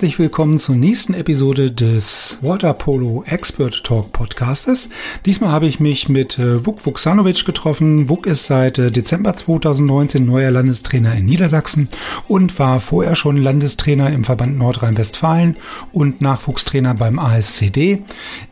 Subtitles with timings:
[0.00, 4.88] Herzlich willkommen zur nächsten Episode des Water Polo Expert Talk Podcastes.
[5.26, 8.08] Diesmal habe ich mich mit äh, Vuk Vuksanovic getroffen.
[8.08, 11.90] Vuk ist seit äh, Dezember 2019 neuer Landestrainer in Niedersachsen
[12.28, 15.56] und war vorher schon Landestrainer im Verband Nordrhein-Westfalen
[15.92, 18.02] und Nachwuchstrainer beim ASCD.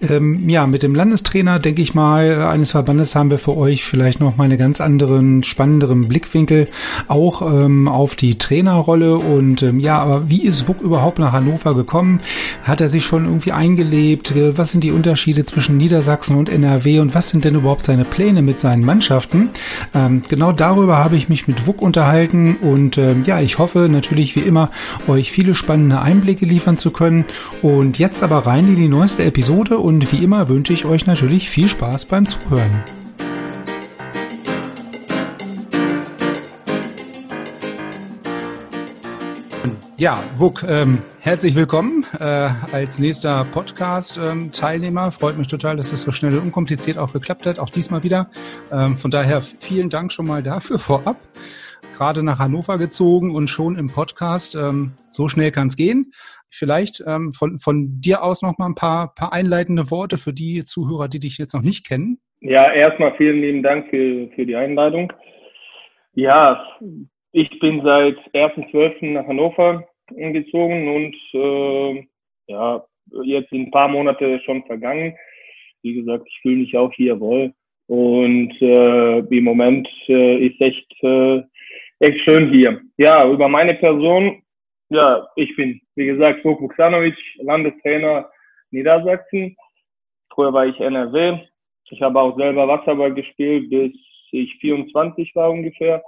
[0.06, 4.20] Ähm, ja, mit dem Landestrainer, denke ich mal, eines Verbandes haben wir für euch vielleicht
[4.20, 6.68] noch mal einen ganz anderen, spannenderen Blickwinkel
[7.06, 11.74] auch ähm, auf die Trainerrolle und ähm, ja, aber wie ist Vuk überhaupt nach Hannover
[11.74, 12.20] gekommen?
[12.62, 14.34] Hat er sich schon irgendwie eingelebt?
[14.56, 18.42] Was sind die Unterschiede zwischen Niedersachsen und NRW und was sind denn überhaupt seine Pläne
[18.42, 19.50] mit seinen Mannschaften?
[19.94, 24.36] Ähm, genau darüber habe ich mich mit WUK unterhalten und ähm, ja, ich hoffe natürlich
[24.36, 24.70] wie immer,
[25.06, 27.24] euch viele spannende Einblicke liefern zu können.
[27.62, 31.48] Und jetzt aber rein in die neueste Episode und wie immer wünsche ich euch natürlich
[31.50, 32.97] viel Spaß beim Zuhören.
[39.98, 45.06] Ja, Wuk, ähm, herzlich willkommen äh, als nächster Podcast-Teilnehmer.
[45.06, 48.04] Ähm, Freut mich total, dass es so schnell und unkompliziert auch geklappt hat, auch diesmal
[48.04, 48.30] wieder.
[48.72, 51.16] Ähm, von daher vielen Dank schon mal dafür vorab.
[51.96, 54.54] Gerade nach Hannover gezogen und schon im Podcast.
[54.54, 56.12] Ähm, so schnell kann es gehen.
[56.48, 60.62] Vielleicht ähm, von, von dir aus noch mal ein paar, paar einleitende Worte für die
[60.62, 62.20] Zuhörer, die dich jetzt noch nicht kennen.
[62.38, 65.12] Ja, erstmal vielen lieben Dank für, für die Einladung.
[66.14, 66.64] Ja,
[67.32, 69.12] ich bin seit 1.12.
[69.12, 72.06] nach Hannover gezogen und äh,
[72.46, 72.84] ja,
[73.24, 75.14] jetzt sind ein paar Monate schon vergangen.
[75.82, 77.52] Wie gesagt, ich fühle mich auch hier wohl.
[77.86, 81.42] Und äh, im Moment äh, ist echt, äh,
[82.00, 82.80] echt schön hier.
[82.96, 84.42] Ja, über meine Person,
[84.90, 88.30] ja, ich bin, wie gesagt, Vuk Vuksanovic, Landestrainer
[88.70, 89.56] Niedersachsen.
[90.34, 91.38] Früher war ich NRW.
[91.90, 93.92] Ich habe auch selber Wasserball gespielt, bis
[94.30, 96.02] ich 24 war ungefähr.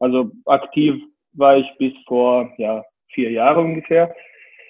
[0.00, 1.00] Also aktiv
[1.34, 4.14] war ich bis vor ja, vier Jahre ungefähr.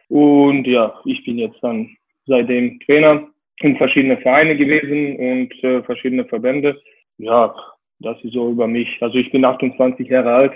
[0.09, 1.89] Und ja, ich bin jetzt dann
[2.27, 3.29] seitdem Trainer
[3.61, 6.81] in verschiedene Vereine gewesen und äh, verschiedene Verbände.
[7.19, 7.55] Ja,
[8.01, 8.89] das ist so über mich.
[9.01, 10.53] Also ich bin 28 Jahre alt.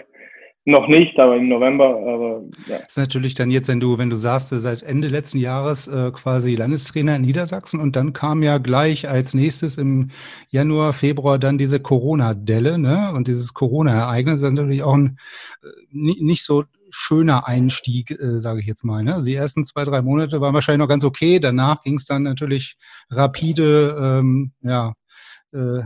[0.66, 1.88] Noch nicht, aber im November.
[1.88, 2.78] Aber ja.
[2.78, 6.10] Das ist natürlich dann jetzt, wenn du, wenn du sagst, seit Ende letzten Jahres äh,
[6.10, 10.08] quasi Landestrainer in Niedersachsen und dann kam ja gleich als nächstes im
[10.48, 13.12] Januar, Februar dann diese Corona-Delle, ne?
[13.14, 15.18] Und dieses Corona-Ereignis ist natürlich auch ein
[15.62, 16.64] äh, nicht so
[16.94, 19.02] schöner Einstieg, äh, sage ich jetzt mal.
[19.02, 19.14] Ne?
[19.14, 21.40] Also die ersten zwei, drei Monate waren wahrscheinlich noch ganz okay.
[21.40, 22.76] Danach ging es dann natürlich
[23.10, 24.92] rapide, ähm, ja, äh,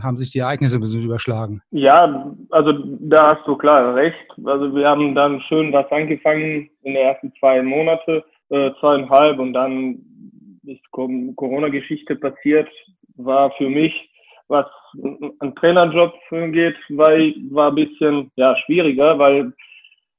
[0.01, 1.61] haben sich die Ereignisse ein bisschen überschlagen.
[1.71, 4.25] Ja, also da hast du klar recht.
[4.45, 9.53] Also wir haben dann schön was angefangen in den ersten zwei Monate, äh, zweieinhalb und
[9.53, 9.99] dann
[10.65, 12.67] ist Corona-Geschichte passiert,
[13.15, 14.09] war für mich
[14.49, 14.65] was
[15.39, 16.13] ein Trainerjob
[16.51, 19.53] geht, weil, war ein bisschen ja, schwieriger, weil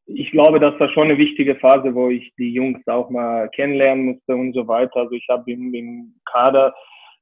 [0.07, 4.07] ich glaube, das war schon eine wichtige Phase, wo ich die Jungs auch mal kennenlernen
[4.07, 5.01] musste und so weiter.
[5.01, 6.75] Also ich habe im, im Kader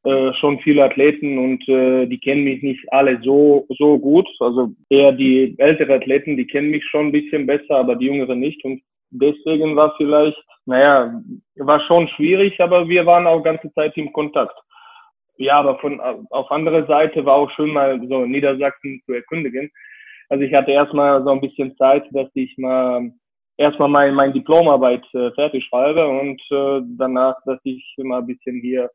[0.09, 4.27] äh, schon viele Athleten und äh, die kennen mich nicht alle so so gut.
[4.41, 8.41] Also eher die ältere Athleten, die kennen mich schon ein bisschen besser, aber die jüngeren
[8.41, 8.65] nicht.
[8.65, 8.81] Und
[9.11, 11.21] deswegen war vielleicht, naja,
[11.57, 14.57] war schon schwierig, aber wir waren auch ganze Zeit im Kontakt.
[15.37, 19.71] Ja, aber von auf andere Seite war auch schön mal so Niedersachsen zu erkundigen.
[20.31, 23.13] Also ich hatte erstmal so ein bisschen Zeit, dass ich mal
[23.59, 28.61] erstmal mein, mein Diplomarbeit äh, fertig schreibe und äh, danach, dass ich immer ein bisschen
[28.61, 28.91] hier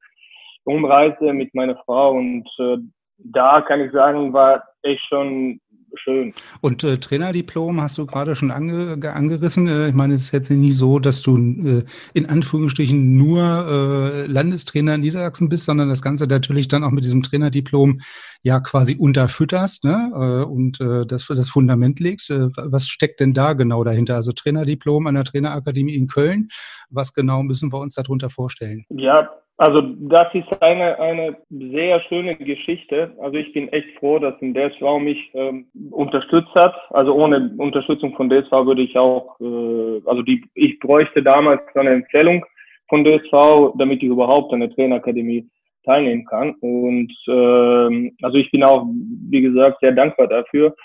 [0.66, 2.78] umreise mit meiner Frau und äh,
[3.18, 5.60] da kann ich sagen, war echt schon
[5.96, 6.34] schön.
[6.62, 9.68] Und äh, Trainerdiplom hast du gerade schon ange, angerissen.
[9.68, 11.84] Äh, ich meine, es ist jetzt nicht so, dass du äh,
[12.14, 17.06] in Anführungsstrichen nur äh, Landestrainer in Niedersachsen bist, sondern das Ganze natürlich dann auch mit
[17.06, 18.02] diesem Trainerdiplom
[18.42, 20.12] ja quasi unterfütterst ne?
[20.14, 22.30] Äh, und äh, das das Fundament legst.
[22.30, 24.16] Äh, was steckt denn da genau dahinter?
[24.16, 26.50] Also Trainerdiplom an der Trainerakademie in Köln.
[26.90, 28.86] Was genau müssen wir uns darunter vorstellen?
[28.90, 29.30] Ja,
[29.64, 33.16] also das ist eine, eine sehr schöne Geschichte.
[33.22, 36.76] Also ich bin echt froh, dass ein DSV mich ähm, unterstützt hat.
[36.90, 41.92] Also ohne Unterstützung von DSV würde ich auch, äh, also die, ich bräuchte damals eine
[41.92, 42.46] Empfehlung
[42.90, 45.48] von DSV, damit ich überhaupt an der Trainerakademie
[45.86, 46.56] teilnehmen kann.
[46.60, 48.86] Und ähm, also ich bin auch,
[49.30, 50.76] wie gesagt, sehr dankbar dafür.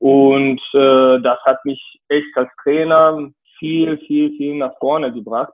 [0.00, 3.30] Und äh, das hat mich echt als Trainer
[3.60, 5.52] viel, viel, viel nach vorne gebracht.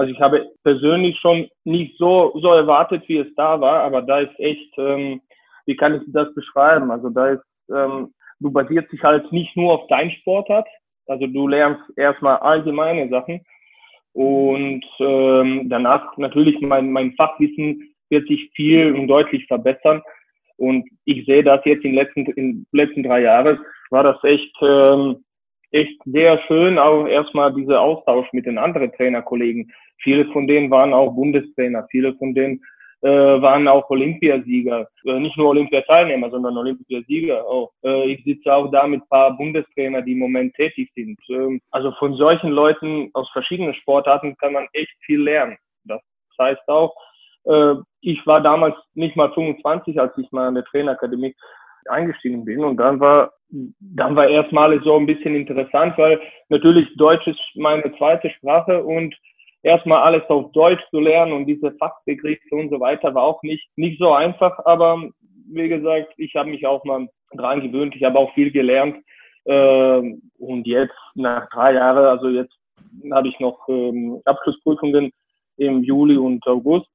[0.00, 4.20] Also ich habe persönlich schon nicht so, so erwartet, wie es da war, aber da
[4.20, 5.20] ist echt, ähm,
[5.66, 6.90] wie kann ich das beschreiben?
[6.90, 10.66] Also da ist, ähm, du basierst dich halt nicht nur auf dein Sportart,
[11.06, 13.44] also du lernst erstmal allgemeine Sachen
[14.14, 20.00] und ähm, danach natürlich mein, mein Fachwissen wird sich viel und deutlich verbessern.
[20.56, 23.58] Und ich sehe das jetzt in den letzten, in den letzten drei Jahren,
[23.90, 25.22] war das echt, ähm,
[25.72, 29.72] echt sehr schön, auch erstmal dieser Austausch mit den anderen Trainerkollegen.
[29.98, 32.60] Viele von denen waren auch Bundestrainer, viele von denen
[33.02, 37.72] äh, waren auch Olympiasieger, äh, nicht nur Olympiateilnehmer, sondern Olympiasieger auch.
[37.82, 41.18] Äh, ich sitze auch da mit paar Bundestrainer, die im Moment tätig sind.
[41.30, 45.56] Ähm, also von solchen Leuten aus verschiedenen Sportarten kann man echt viel lernen.
[45.84, 46.02] Das
[46.38, 46.94] heißt auch,
[47.44, 51.34] äh, ich war damals nicht mal 25, als ich mal an der Trainerakademie
[51.88, 52.62] eingestiegen bin.
[52.64, 57.92] Und dann war, dann war erstmal so ein bisschen interessant, weil natürlich Deutsch ist meine
[57.96, 59.14] zweite Sprache und
[59.62, 63.68] erstmal alles auf Deutsch zu lernen und diese Fachbegriffe und so weiter war auch nicht,
[63.76, 64.58] nicht so einfach.
[64.64, 65.10] Aber
[65.52, 67.94] wie gesagt, ich habe mich auch mal dran gewöhnt.
[67.96, 68.96] Ich habe auch viel gelernt.
[69.46, 72.54] Ähm, und jetzt nach drei Jahren, also jetzt
[73.12, 75.12] habe ich noch ähm, Abschlussprüfungen
[75.56, 76.88] im Juli und August.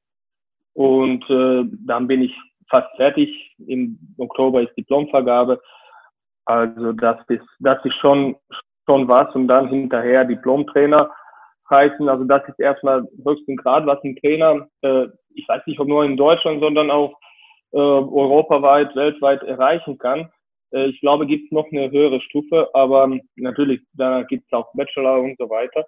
[0.74, 2.36] Und äh, dann bin ich
[2.70, 3.56] fast fertig.
[3.68, 5.62] Im Oktober ist Diplomvergabe.
[6.46, 8.36] Also das ist, das ist schon,
[8.90, 9.34] schon was.
[9.36, 11.10] Und dann hinterher Diplomtrainer
[11.70, 12.08] heißen.
[12.08, 16.06] Also das ist erstmal höchsten Grad, was ein Trainer, äh, ich weiß nicht, ob nur
[16.06, 17.14] in Deutschland, sondern auch
[17.72, 20.30] äh, europaweit, weltweit erreichen kann.
[20.72, 24.72] Äh, ich glaube, gibt es noch eine höhere Stufe, aber natürlich, da gibt es auch
[24.74, 25.86] Bachelor und so weiter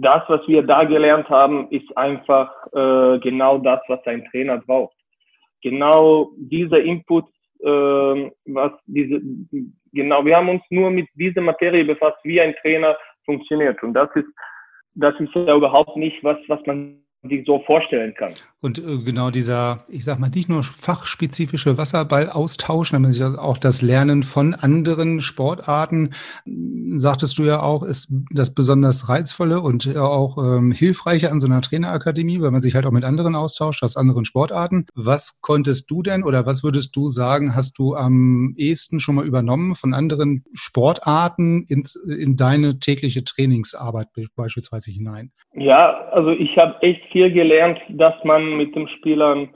[0.00, 4.96] das, was wir da gelernt haben, ist einfach äh, genau das, was ein Trainer braucht.
[5.62, 7.24] Genau dieser Input,
[7.60, 9.20] äh, was diese,
[9.92, 13.82] genau, wir haben uns nur mit dieser Materie befasst, wie ein Trainer funktioniert.
[13.82, 14.28] Und das ist,
[14.94, 18.32] das ist ja überhaupt nicht was, was man sich so vorstellen kann.
[18.60, 24.24] Und äh, genau dieser, ich sag mal, nicht nur fachspezifische Wasserballaustausch, sondern auch das Lernen
[24.24, 26.10] von anderen Sportarten,
[26.96, 31.62] sagtest du ja auch, ist das besonders reizvolle und auch ähm, hilfreiche an so einer
[31.62, 34.86] Trainerakademie, weil man sich halt auch mit anderen austauscht, aus anderen Sportarten.
[34.94, 39.26] Was konntest du denn oder was würdest du sagen, hast du am ehesten schon mal
[39.26, 45.30] übernommen von anderen Sportarten ins, in deine tägliche Trainingsarbeit beispielsweise hinein?
[45.54, 49.50] Ja, also ich habe echt viel gelernt, dass man mit den Spielern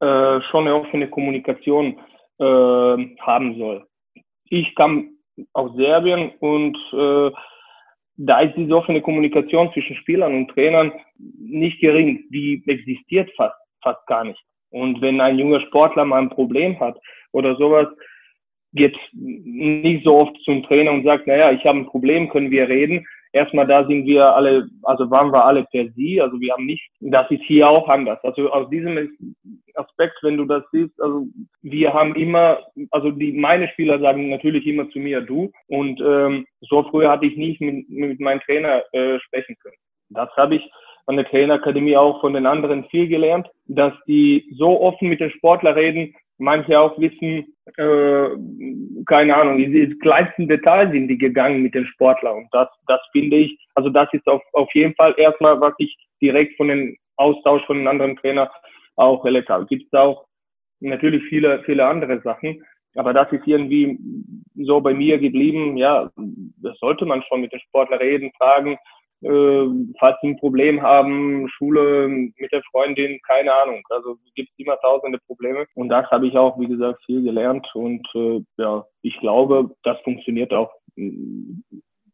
[0.00, 1.98] äh, schon eine offene Kommunikation
[2.38, 3.86] äh, haben soll.
[4.50, 5.10] Ich kam
[5.52, 7.30] aus Serbien und äh,
[8.16, 12.24] da ist diese offene Kommunikation zwischen Spielern und Trainern nicht gering.
[12.30, 14.40] Die existiert fast, fast gar nicht.
[14.70, 16.96] Und wenn ein junger Sportler mal ein Problem hat
[17.32, 17.88] oder sowas,
[18.72, 22.68] geht nicht so oft zum Trainer und sagt, naja, ich habe ein Problem, können wir
[22.68, 26.64] reden, erstmal da sind wir alle, also waren wir alle per Sie, also wir haben
[26.64, 28.18] nicht, das ist hier auch anders.
[28.22, 28.96] Also aus diesem
[29.74, 31.26] Aspekt, wenn du das siehst, also
[31.62, 32.60] wir haben immer,
[32.90, 37.26] also die meine Spieler sagen natürlich immer zu mir du und ähm, so früher hatte
[37.26, 39.76] ich nicht mit, mit meinem Trainer äh, sprechen können.
[40.10, 40.70] Das habe ich
[41.06, 45.30] an der Trainerakademie auch von den anderen viel gelernt, dass die so offen mit den
[45.30, 47.46] Sportlern reden, manche auch wissen,
[47.76, 48.28] äh,
[49.06, 52.38] keine Ahnung, in die kleinsten Details sind die gegangen mit den Sportlern.
[52.38, 55.96] Und das, das finde ich, also das ist auf, auf jeden Fall erstmal, was ich
[56.20, 58.48] direkt von den Austausch von den anderen Trainern
[58.96, 59.66] auch erlebt habe.
[59.66, 60.26] Gibt es auch
[60.80, 62.64] natürlich viele, viele andere Sachen.
[62.96, 63.98] Aber das ist irgendwie
[64.54, 65.76] so bei mir geblieben.
[65.76, 68.78] Ja, das sollte man schon mit den Sportlern reden, fragen,
[69.22, 69.66] äh,
[69.98, 73.82] falls sie ein Problem haben, Schule mit der Freundin, keine Ahnung.
[73.90, 75.66] Also gibt es immer tausende Probleme.
[75.74, 77.66] Und das habe ich auch, wie gesagt, viel gelernt.
[77.74, 80.72] Und äh, ja, ich glaube, das funktioniert auch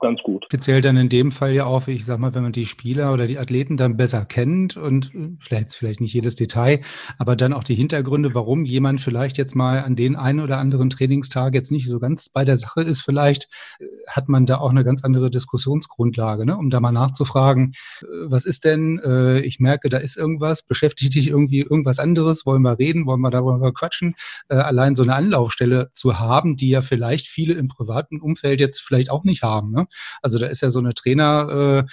[0.01, 0.47] ganz gut.
[0.47, 3.27] Speziell dann in dem Fall ja auch, ich sag mal, wenn man die Spieler oder
[3.27, 6.81] die Athleten dann besser kennt und äh, vielleicht, vielleicht nicht jedes Detail,
[7.19, 10.91] aber dann auch die Hintergründe, warum jemand vielleicht jetzt mal an den einen oder anderen
[10.91, 14.71] Trainingstag jetzt nicht so ganz bei der Sache ist, vielleicht äh, hat man da auch
[14.71, 16.57] eine ganz andere Diskussionsgrundlage, ne?
[16.57, 19.01] um da mal nachzufragen, äh, was ist denn,
[19.43, 23.31] ich merke, da ist irgendwas, beschäftigt dich irgendwie irgendwas anderes, wollen wir reden, wollen wir
[23.31, 24.15] darüber quatschen,
[24.49, 29.11] allein so eine Anlaufstelle zu haben, die ja vielleicht viele im privaten Umfeld jetzt vielleicht
[29.11, 29.73] auch nicht haben.
[29.73, 29.87] Ne?
[30.23, 31.91] Also da ist ja so eine Trainer, äh,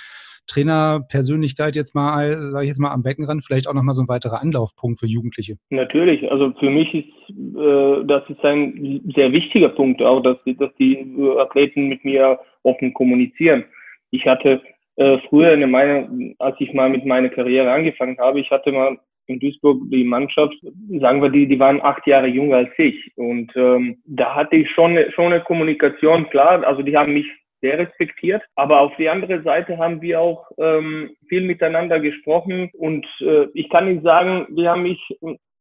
[0.47, 4.41] Trainerpersönlichkeit jetzt mal, sage ich jetzt mal, am Beckenrand vielleicht auch nochmal so ein weiterer
[4.41, 5.57] Anlaufpunkt für Jugendliche.
[5.69, 10.73] Natürlich, also für mich ist äh, das ist ein sehr wichtiger Punkt auch, dass, dass
[10.79, 13.65] die Athleten mit mir offen kommunizieren.
[14.11, 14.61] Ich hatte
[14.95, 16.07] äh, früher in meiner,
[16.39, 20.55] als ich mal mit meiner Karriere angefangen habe, ich hatte mal in Duisburg die Mannschaft,
[21.01, 23.11] sagen wir, die, die waren acht Jahre jünger als ich.
[23.17, 27.25] Und ähm, da hatte ich schon, schon eine Kommunikation, klar, also die haben mich
[27.61, 28.43] sehr respektiert.
[28.55, 33.69] Aber auf die andere Seite haben wir auch ähm, viel miteinander gesprochen und äh, ich
[33.69, 35.01] kann nicht sagen, wir haben mich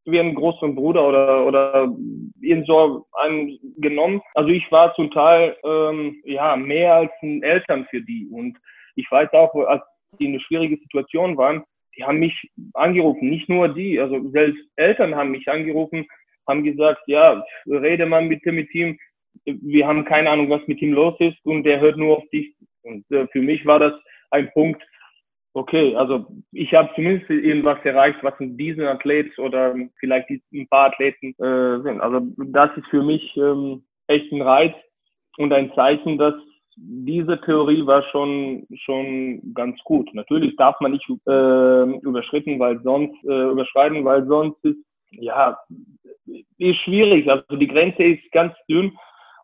[0.04, 1.92] wie einen großen Bruder oder oder
[2.40, 4.22] irgend so einen genommen.
[4.34, 8.56] Also ich war zum Teil ähm, ja mehr als ein Eltern für die und
[8.94, 9.82] ich weiß auch, als
[10.18, 11.64] die in eine schwierige Situation waren,
[11.96, 16.06] die haben mich angerufen, nicht nur die, also selbst Eltern haben mich angerufen,
[16.46, 18.98] haben gesagt, ja, rede mal bitte mit ihm,
[19.44, 22.54] wir haben keine Ahnung, was mit ihm los ist und der hört nur auf dich.
[22.82, 23.92] Und äh, für mich war das
[24.30, 24.82] ein Punkt,
[25.56, 30.92] okay, also ich habe zumindest irgendwas erreicht, was in diesen Athleten oder vielleicht ein paar
[30.92, 32.00] Athleten äh, sind.
[32.00, 34.74] Also das ist für mich ähm, echt ein Reiz
[35.38, 36.34] und ein Zeichen, dass
[36.76, 40.12] diese Theorie war schon schon ganz gut.
[40.12, 44.76] Natürlich darf man nicht äh, überschritten, weil sonst äh, überschreiten, weil sonst ist
[45.12, 45.56] ja
[46.58, 47.30] ist schwierig.
[47.30, 48.92] Also die Grenze ist ganz dünn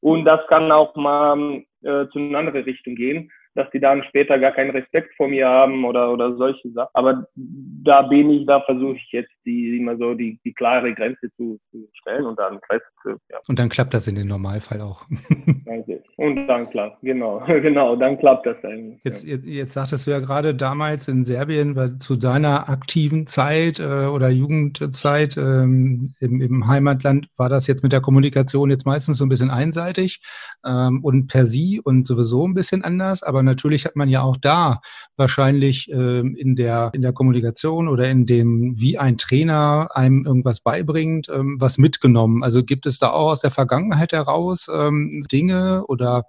[0.03, 4.39] und das kann auch mal äh, zu einer anderen Richtung gehen dass die dann später
[4.39, 6.91] gar keinen Respekt vor mir haben oder, oder solche Sachen.
[6.95, 11.31] Aber da bin ich, da versuche ich jetzt die immer so die, die klare Grenze
[11.37, 13.39] zu, zu stellen und dann Rest, ja.
[13.49, 15.05] Und dann klappt das in dem Normalfall auch.
[16.17, 19.01] und dann klappt, genau, genau, dann klappt das eigentlich.
[19.05, 19.37] Jetzt, ja.
[19.37, 25.37] jetzt sagtest du ja gerade damals in Serbien, zu deiner aktiven Zeit äh, oder Jugendzeit
[25.37, 29.51] ähm, im, im Heimatland war das jetzt mit der Kommunikation jetzt meistens so ein bisschen
[29.51, 30.21] einseitig
[30.65, 34.23] ähm, und per sie und sowieso ein bisschen anders, aber aber natürlich hat man ja
[34.23, 34.81] auch da
[35.17, 40.63] wahrscheinlich ähm, in, der, in der Kommunikation oder in dem, wie ein Trainer einem irgendwas
[40.63, 42.45] beibringt, ähm, was mitgenommen.
[42.45, 46.23] Also gibt es da auch aus der Vergangenheit heraus ähm, Dinge oder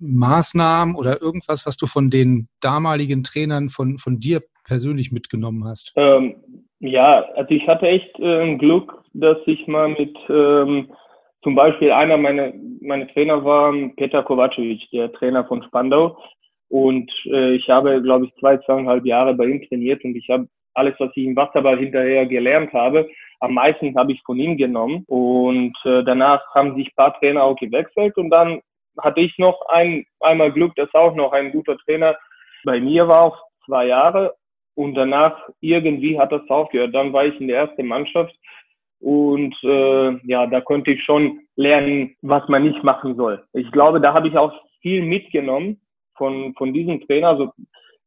[0.00, 5.92] Maßnahmen oder irgendwas, was du von den damaligen Trainern von, von dir persönlich mitgenommen hast?
[5.94, 6.34] Ähm,
[6.80, 10.88] ja, also ich hatte echt äh, Glück, dass ich mal mit ähm,
[11.42, 16.16] zum Beispiel einer meiner meine Trainer war Peter Kovacevic, der Trainer von Spandau.
[16.68, 20.48] Und äh, ich habe, glaube ich, zwei, zweieinhalb Jahre bei ihm trainiert und ich habe
[20.74, 23.08] alles, was ich im Wasserball hinterher gelernt habe,
[23.40, 25.04] am meisten habe ich von ihm genommen.
[25.06, 28.60] Und äh, danach haben sich paar Trainer auch gewechselt und dann
[29.00, 32.16] hatte ich noch ein, einmal Glück, dass auch noch ein guter Trainer
[32.64, 34.34] bei mir war, auch zwei Jahre.
[34.74, 36.94] Und danach irgendwie hat das aufgehört.
[36.94, 38.34] Dann war ich in der ersten Mannschaft
[39.00, 43.44] und äh, ja, da konnte ich schon lernen, was man nicht machen soll.
[43.52, 45.80] Ich glaube, da habe ich auch viel mitgenommen
[46.18, 47.28] von, von diesem Trainer.
[47.28, 47.52] Also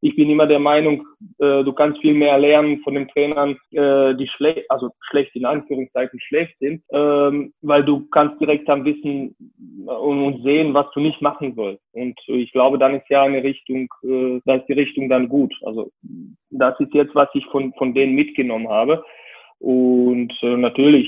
[0.03, 1.05] ich bin immer der Meinung,
[1.37, 5.45] äh, du kannst viel mehr lernen von den Trainern, äh, die schlecht, also schlecht in
[5.45, 9.35] Anführungszeichen schlecht sind, ähm, weil du kannst direkt dann wissen
[9.85, 11.83] und, und, sehen, was du nicht machen sollst.
[11.93, 15.53] Und ich glaube, dann ist ja eine Richtung, äh, da ist die Richtung dann gut.
[15.61, 15.91] Also
[16.49, 19.03] das ist jetzt, was ich von, von denen mitgenommen habe.
[19.59, 21.07] Und äh, natürlich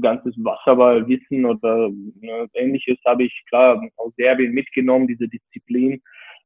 [0.00, 1.88] ganzes Wasserballwissen oder
[2.22, 6.02] äh, ähnliches habe ich klar aus Serbien mitgenommen, diese Disziplin.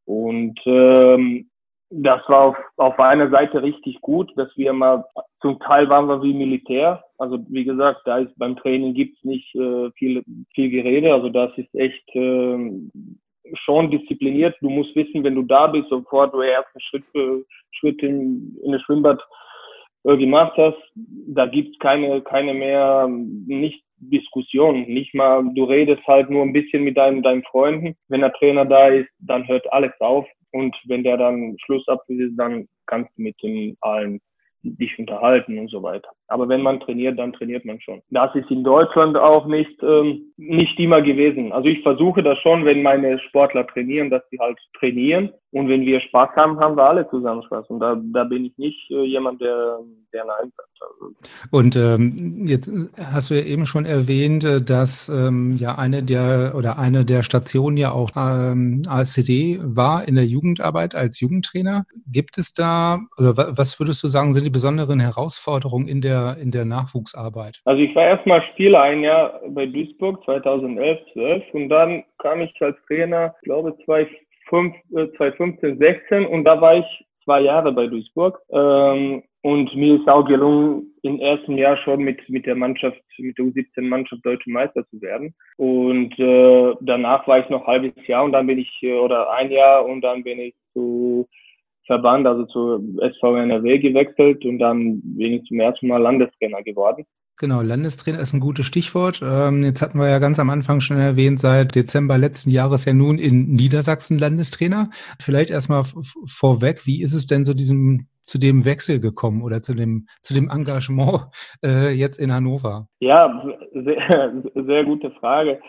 [0.06, 1.50] Und ähm,
[1.90, 5.04] das war auf, auf einer Seite richtig gut, dass wir mal,
[5.40, 7.04] zum Teil waren wir wie Militär.
[7.18, 11.12] Also wie gesagt, da ist beim Training gibt's nicht äh, viel, viel Gerede.
[11.12, 12.80] Also das ist echt äh,
[13.64, 14.56] schon diszipliniert.
[14.60, 18.72] Du musst wissen, wenn du da bist, sofort du ersten Schritt, äh, Schritt in, in
[18.72, 19.20] das Schwimmbad
[20.04, 24.82] äh, gemacht hast, da gibt's keine, keine mehr, nicht Diskussion.
[24.82, 27.96] Nicht mal, du redest halt nur ein bisschen mit deinen, deinen Freunden.
[28.08, 30.26] Wenn der Trainer da ist, dann hört alles auf.
[30.52, 34.20] Und wenn der dann Schluss ab ist, dann kannst du mit den allen
[34.62, 36.10] dich unterhalten und so weiter.
[36.28, 38.02] Aber wenn man trainiert, dann trainiert man schon.
[38.10, 41.52] Das ist in Deutschland auch nicht, ähm, nicht immer gewesen.
[41.52, 45.30] Also ich versuche das schon, wenn meine Sportler trainieren, dass sie halt trainieren.
[45.52, 47.70] Und wenn wir Spaß haben, haben wir alle zusammen Spaß.
[47.70, 49.78] Und da, da bin ich nicht äh, jemand, der,
[50.12, 50.68] der Nein sagt.
[50.80, 51.14] Also.
[51.50, 56.54] Und ähm, jetzt hast du ja eben schon erwähnt, äh, dass ähm, ja eine der
[56.56, 61.86] oder eine der Stationen ja auch ähm, ASCD war in der Jugendarbeit als Jugendtrainer.
[62.06, 66.50] Gibt es da oder was würdest du sagen, sind die besonderen Herausforderungen in der, in
[66.50, 67.60] der Nachwuchsarbeit?
[67.64, 72.52] Also ich war erstmal Spieler ein Jahr bei Duisburg 2011, 12 und dann kam ich
[72.60, 78.40] als Trainer, ich glaube 2015, 16 äh, und da war ich zwei Jahre bei Duisburg.
[78.50, 83.38] Ähm, und mir ist auch gelungen, im ersten Jahr schon mit, mit der Mannschaft, mit
[83.38, 85.34] der U17-Mannschaft deutsche Meister zu werden.
[85.56, 89.30] Und äh, danach war ich noch ein halbes Jahr und dann bin ich, äh, oder
[89.30, 91.28] ein Jahr und dann bin ich zu
[91.86, 97.04] Verband, also zu SV NRW gewechselt und dann bin ich zum ersten Mal Landestrainer geworden.
[97.38, 99.20] Genau, Landestrainer ist ein gutes Stichwort.
[99.22, 102.94] Ähm, jetzt hatten wir ja ganz am Anfang schon erwähnt, seit Dezember letzten Jahres ja
[102.94, 104.88] nun in Niedersachsen Landestrainer.
[105.20, 105.84] Vielleicht erstmal
[106.26, 110.32] vorweg, wie ist es denn zu diesem, zu dem Wechsel gekommen oder zu dem, zu
[110.32, 111.26] dem Engagement
[111.62, 112.88] äh, jetzt in Hannover?
[113.00, 115.60] Ja, sehr, sehr gute Frage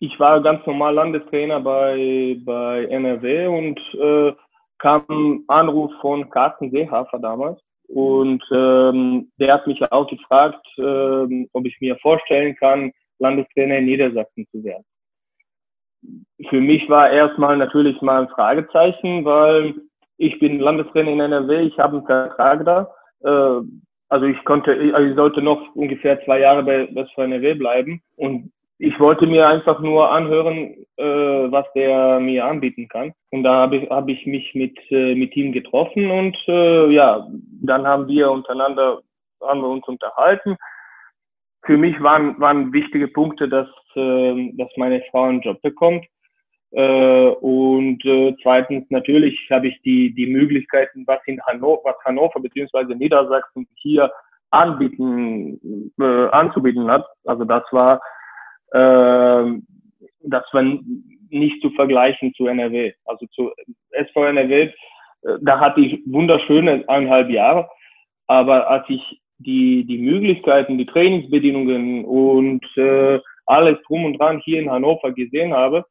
[0.00, 4.32] ich war ganz normal Landestrainer bei, bei NRW und äh,
[4.80, 7.60] kam Anruf von Carsten Seehafer damals.
[7.88, 13.86] Und ähm, der hat mich auch gefragt, ähm, ob ich mir vorstellen kann, Landestrainer in
[13.86, 14.84] Niedersachsen zu werden.
[16.48, 19.74] Für mich war erstmal natürlich mal ein Fragezeichen, weil
[20.16, 22.90] ich bin Landestrainer in NRW, ich habe einen Vertrag da.
[23.22, 23.64] Äh,
[24.08, 28.02] also ich konnte, also ich sollte noch ungefähr zwei Jahre bei SV NRW bleiben.
[28.16, 31.04] Und ich wollte mir einfach nur anhören, äh,
[31.52, 33.12] was der mir anbieten kann.
[33.30, 37.28] Und da habe ich, hab ich mich mit, äh, mit ihm getroffen und äh, ja,
[37.62, 39.02] dann haben wir untereinander,
[39.42, 40.56] haben wir uns unterhalten.
[41.62, 46.06] Für mich waren, waren wichtige Punkte, dass, äh, dass meine Frau einen Job bekommt.
[46.70, 52.40] Äh, und äh, zweitens natürlich habe ich die, die Möglichkeiten, was in Hannover, was Hannover
[52.40, 54.10] beziehungsweise Niedersachsen hier
[54.50, 57.04] anbieten, äh, anzubieten hat.
[57.26, 58.00] Also das war
[58.70, 59.60] äh,
[60.22, 60.62] das war
[61.30, 62.92] nicht zu vergleichen zu NRW.
[63.04, 63.52] Also zu
[63.90, 64.72] SV NRW, äh,
[65.40, 67.68] da hatte ich wunderschöne eineinhalb Jahre,
[68.26, 74.60] aber als ich die, die Möglichkeiten, die Trainingsbedingungen und äh, alles drum und dran hier
[74.60, 75.84] in Hannover gesehen habe,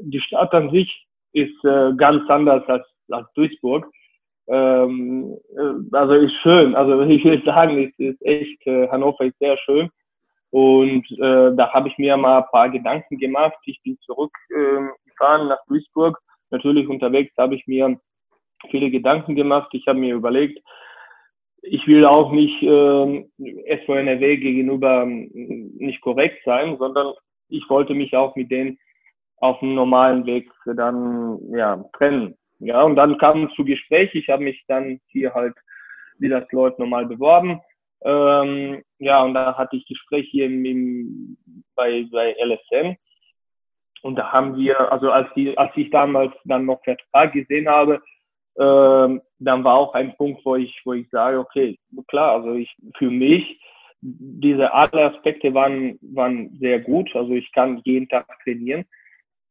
[0.00, 3.90] die Stadt an sich ist äh, ganz anders als, als Duisburg.
[4.46, 6.74] Ähm, äh, also ist schön.
[6.74, 9.56] Also ich will sagen, es ist echt, äh, Hannover ist sehr
[10.54, 13.58] und äh, da habe ich mir mal ein paar Gedanken gemacht.
[13.64, 16.16] Ich bin zurückgefahren äh, nach Duisburg.
[16.50, 17.98] Natürlich unterwegs habe ich mir
[18.70, 19.70] viele Gedanken gemacht.
[19.72, 20.60] Ich habe mir überlegt,
[21.62, 23.26] ich will auch nicht äh,
[23.82, 25.28] SVNRW gegenüber ähm,
[25.76, 27.14] nicht korrekt sein, sondern
[27.48, 28.78] ich wollte mich auch mit denen
[29.38, 32.36] auf dem normalen Weg dann ja trennen.
[32.60, 34.14] Ja, und dann kam es zu Gespräch.
[34.14, 35.54] Ich habe mich dann hier halt
[36.20, 37.60] wie das Leute normal beworben
[38.04, 41.36] ähm, ja, und da hatte ich Gespräche im, im,
[41.74, 42.96] bei, bei LSM.
[44.02, 48.02] Und da haben wir, also als, die, als ich damals dann noch Vertrag gesehen habe,
[48.58, 52.74] ähm, dann war auch ein Punkt, wo ich, wo ich sage, okay, klar, also ich,
[52.98, 53.60] für mich,
[54.00, 57.14] diese alle Aspekte waren, waren sehr gut.
[57.16, 58.84] Also ich kann jeden Tag trainieren.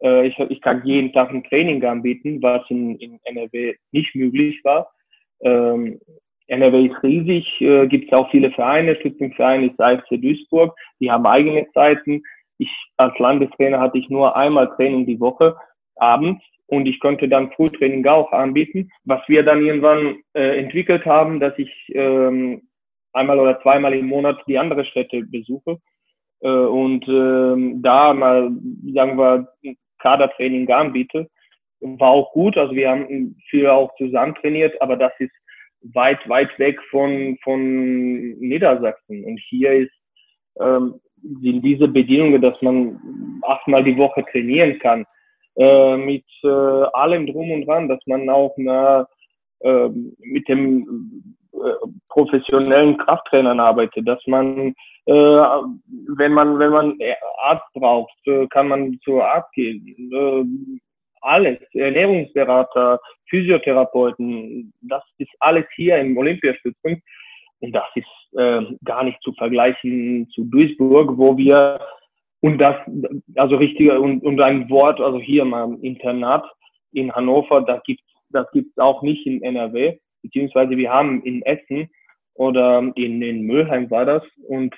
[0.04, 4.60] Äh, ich, ich kann jeden Tag ein Training anbieten, was in, in NRW nicht möglich
[4.63, 4.94] war.
[5.42, 6.00] Ähm,
[6.48, 11.26] NRW ist riesig, äh, gibt es auch viele Vereine, Stützungsvereine ist AFC Duisburg, die haben
[11.26, 12.22] eigene Zeiten.
[12.58, 15.56] Ich als Landestrainer hatte ich nur einmal Training die Woche,
[15.96, 18.90] abends, und ich konnte dann Frühtraining auch anbieten.
[19.06, 22.64] Was wir dann irgendwann äh, entwickelt haben, dass ich ähm,
[23.14, 25.80] einmal oder zweimal im Monat die andere Städte besuche
[26.42, 28.52] äh, und ähm, da mal,
[28.94, 29.48] sagen wir,
[30.00, 31.30] Kadertraining anbiete.
[31.80, 35.32] War auch gut, also wir haben viel auch zusammen trainiert, aber das ist
[35.93, 37.60] weit, weit weg von, von
[38.39, 39.24] Niedersachsen.
[39.26, 39.91] Und hier ist,
[40.60, 41.00] ähm,
[41.41, 43.00] sind diese Bedingungen, dass man
[43.43, 45.06] achtmal die Woche trainieren kann,
[45.56, 49.08] äh, mit äh, allem drum und dran, dass man auch na,
[49.60, 54.74] äh, mit dem äh, professionellen Krafttrainern arbeitet, dass man,
[55.06, 56.98] äh, wenn man, wenn man
[57.43, 60.80] Arzt braucht, äh, kann man zur Arzt gehen.
[61.24, 67.02] Alles, Ernährungsberater, Physiotherapeuten, das ist alles hier im Olympiastützpunkt.
[67.60, 71.80] Und das ist äh, gar nicht zu vergleichen zu Duisburg, wo wir
[72.44, 72.76] und das,
[73.36, 76.46] also richtig, und, und ein Wort, also hier mal im Internat
[76.92, 81.90] in Hannover, da gibt's, das gibt's auch nicht in NRW, beziehungsweise wir haben in Essen
[82.34, 84.76] oder in, in Mülheim war das und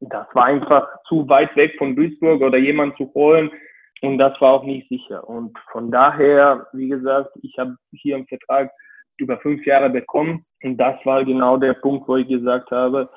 [0.00, 3.50] das war einfach zu weit weg von Duisburg oder jemand zu holen,
[4.02, 5.28] und das war auch nicht sicher.
[5.28, 8.70] Und von daher, wie gesagt, ich habe hier im Vertrag
[9.18, 10.44] über fünf Jahre bekommen.
[10.62, 13.08] Und das war genau der Punkt, wo ich gesagt habe,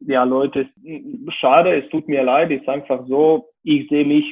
[0.00, 0.68] ja Leute,
[1.40, 4.24] schade, es tut mir leid, ist einfach so, ich sehe mich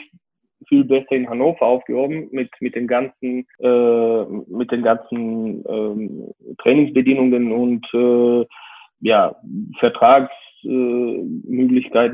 [0.68, 7.52] viel besser in Hannover aufgehoben mit mit den ganzen äh, mit den ganzen ähm, Trainingsbedingungen
[7.52, 8.46] und äh,
[9.00, 9.36] ja
[9.78, 10.30] Vertragsmöglichkeiten,
[10.64, 11.22] äh,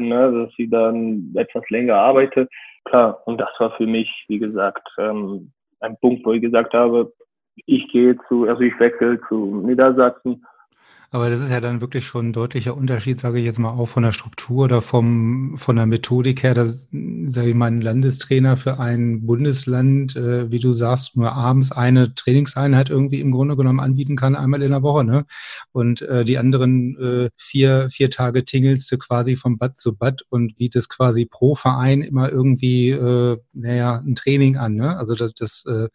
[0.08, 2.48] ne, dass ich dann etwas länger arbeite.
[2.84, 7.12] Klar, und das war für mich, wie gesagt, ähm, ein Punkt, wo ich gesagt habe,
[7.66, 10.44] ich gehe zu, also ich wechsle zu Niedersachsen
[11.12, 13.86] aber das ist ja dann wirklich schon ein deutlicher Unterschied, sage ich jetzt mal auch
[13.86, 16.86] von der Struktur oder vom, von der Methodik her, dass,
[17.26, 22.14] sage ich mal, ein Landestrainer für ein Bundesland, äh, wie du sagst, nur abends eine
[22.14, 25.26] Trainingseinheit irgendwie im Grunde genommen anbieten kann, einmal in der Woche, ne?
[25.72, 30.22] Und äh, die anderen äh, vier, vier Tage tingelst du quasi vom Bad zu Bad
[30.28, 34.96] und bietest quasi pro Verein immer irgendwie, äh, naja, ein Training an, ne?
[34.96, 35.88] Also das, das äh,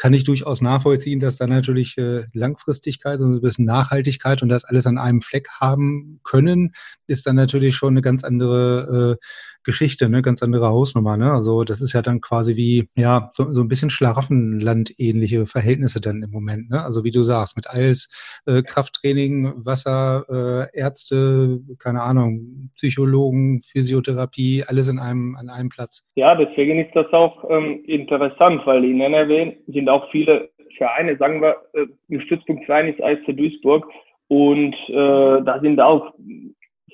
[0.00, 4.64] kann ich durchaus nachvollziehen, dass da natürlich äh, Langfristigkeit, also ein bisschen Nachhaltigkeit und das
[4.64, 6.72] alles an einem Fleck haben können,
[7.06, 9.18] ist dann natürlich schon eine ganz andere
[9.64, 10.22] Geschichte, ne?
[10.22, 11.32] Ganz andere Hausnummer, ne?
[11.32, 16.22] Also das ist ja dann quasi wie, ja, so, so ein bisschen Schlaraffenland-ähnliche Verhältnisse dann
[16.22, 16.82] im Moment, ne?
[16.82, 18.08] Also wie du sagst, mit Eils,
[18.46, 26.06] äh, Krafttraining, Wasser, äh, Ärzte, keine Ahnung, Psychologen, Physiotherapie, alles in einem, an einem Platz.
[26.14, 31.42] Ja, deswegen ist das auch ähm, interessant, weil in NRW sind auch viele Vereine, sagen
[31.42, 33.86] wir, äh, ein Stützpunktverein ist Eis Duisburg
[34.28, 36.14] und äh, da sind auch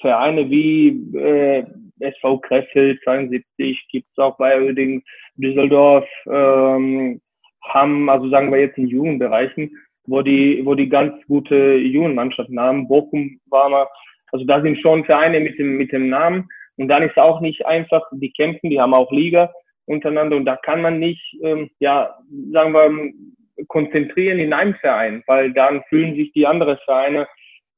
[0.00, 1.64] Vereine wie äh,
[2.00, 5.02] SV Krefeld 72, gibt es auch bei Oerding,
[5.36, 7.20] Düsseldorf, ähm,
[7.62, 12.88] haben, also sagen wir jetzt in Jugendbereichen, wo die, wo die ganz gute Jugendmannschaften haben.
[12.88, 13.86] Bochum war mal,
[14.32, 16.48] also da sind schon Vereine mit dem, mit dem Namen.
[16.76, 19.52] Und dann ist auch nicht einfach, die kämpfen, die haben auch Liga
[19.86, 22.18] untereinander und da kann man nicht, ähm, ja,
[22.52, 23.12] sagen wir,
[23.68, 27.26] konzentrieren in einem Verein, weil dann fühlen sich die anderen Vereine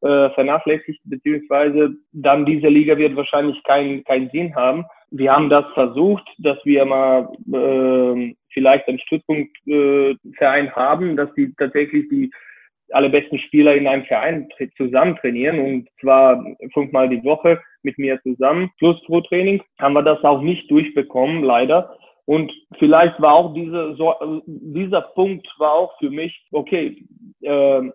[0.02, 4.84] äh, vernachlässigt, beziehungsweise dann diese Liga wird wahrscheinlich keinen keinen Sinn haben.
[5.11, 11.52] Wir haben das versucht, dass wir mal äh, vielleicht einen Stützpunktverein äh, haben, dass die
[11.56, 12.30] tatsächlich die
[12.90, 18.20] alle besten Spieler in einem Verein zusammen trainieren und zwar fünfmal die Woche mit mir
[18.22, 19.62] zusammen plus Pro Training.
[19.78, 21.96] Haben wir das auch nicht durchbekommen, leider.
[22.24, 24.14] Und vielleicht war auch diese, so,
[24.46, 27.02] dieser Punkt war auch für mich, okay,
[27.40, 27.90] äh,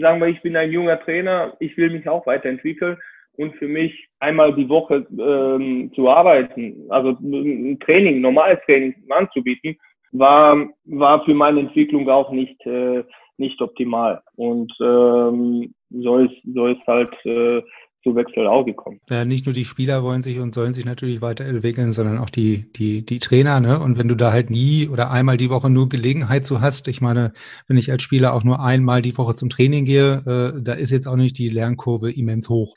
[0.00, 2.96] sagen wir, ich bin ein junger Trainer, ich will mich auch weiterentwickeln
[3.36, 9.76] und für mich einmal die Woche ähm, zu arbeiten, also ein Training, normales Training anzubieten,
[10.12, 13.02] war, war für meine Entwicklung auch nicht, äh,
[13.38, 14.22] nicht optimal.
[14.36, 17.62] Und ähm, so, ist, so ist halt äh,
[18.02, 19.00] zu Wechsel auch gekommen.
[19.08, 22.70] Ja, nicht nur die Spieler wollen sich und sollen sich natürlich weiterentwickeln, sondern auch die,
[22.72, 23.60] die, die Trainer.
[23.60, 23.78] Ne?
[23.78, 27.00] Und wenn du da halt nie oder einmal die Woche nur Gelegenheit zu hast, ich
[27.00, 27.32] meine,
[27.68, 30.90] wenn ich als Spieler auch nur einmal die Woche zum Training gehe, äh, da ist
[30.90, 32.74] jetzt auch nicht die Lernkurve immens hoch.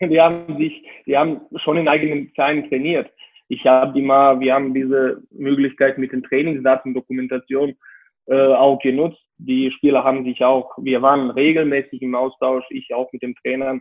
[0.00, 3.10] Die haben sich, die haben schon in eigenen Vereinen trainiert.
[3.48, 7.74] Ich habe immer, wir haben diese Möglichkeit mit den Trainingsdatendokumentation
[8.26, 9.20] äh, auch genutzt.
[9.38, 13.80] Die Spieler haben sich auch, wir waren regelmäßig im Austausch, ich auch mit den Trainern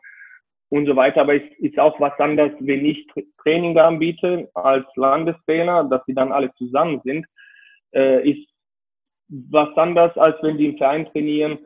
[0.71, 1.21] und so weiter.
[1.21, 3.05] Aber es ist auch was anderes, wenn ich
[3.43, 7.25] Training anbiete als Landestrainer, dass die dann alle zusammen sind,
[7.93, 8.47] äh, ist
[9.27, 11.60] was anderes, als wenn die im Verein trainieren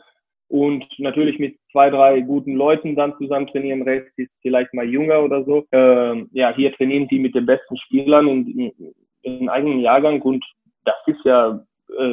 [0.47, 3.83] und natürlich mit zwei, drei guten Leuten dann zusammen trainieren.
[3.83, 5.65] Rest ist vielleicht mal jünger oder so.
[5.71, 10.43] Äh, ja, hier trainieren die mit den besten Spielern in, in, in eigenen Jahrgang und
[10.83, 11.63] das ist ja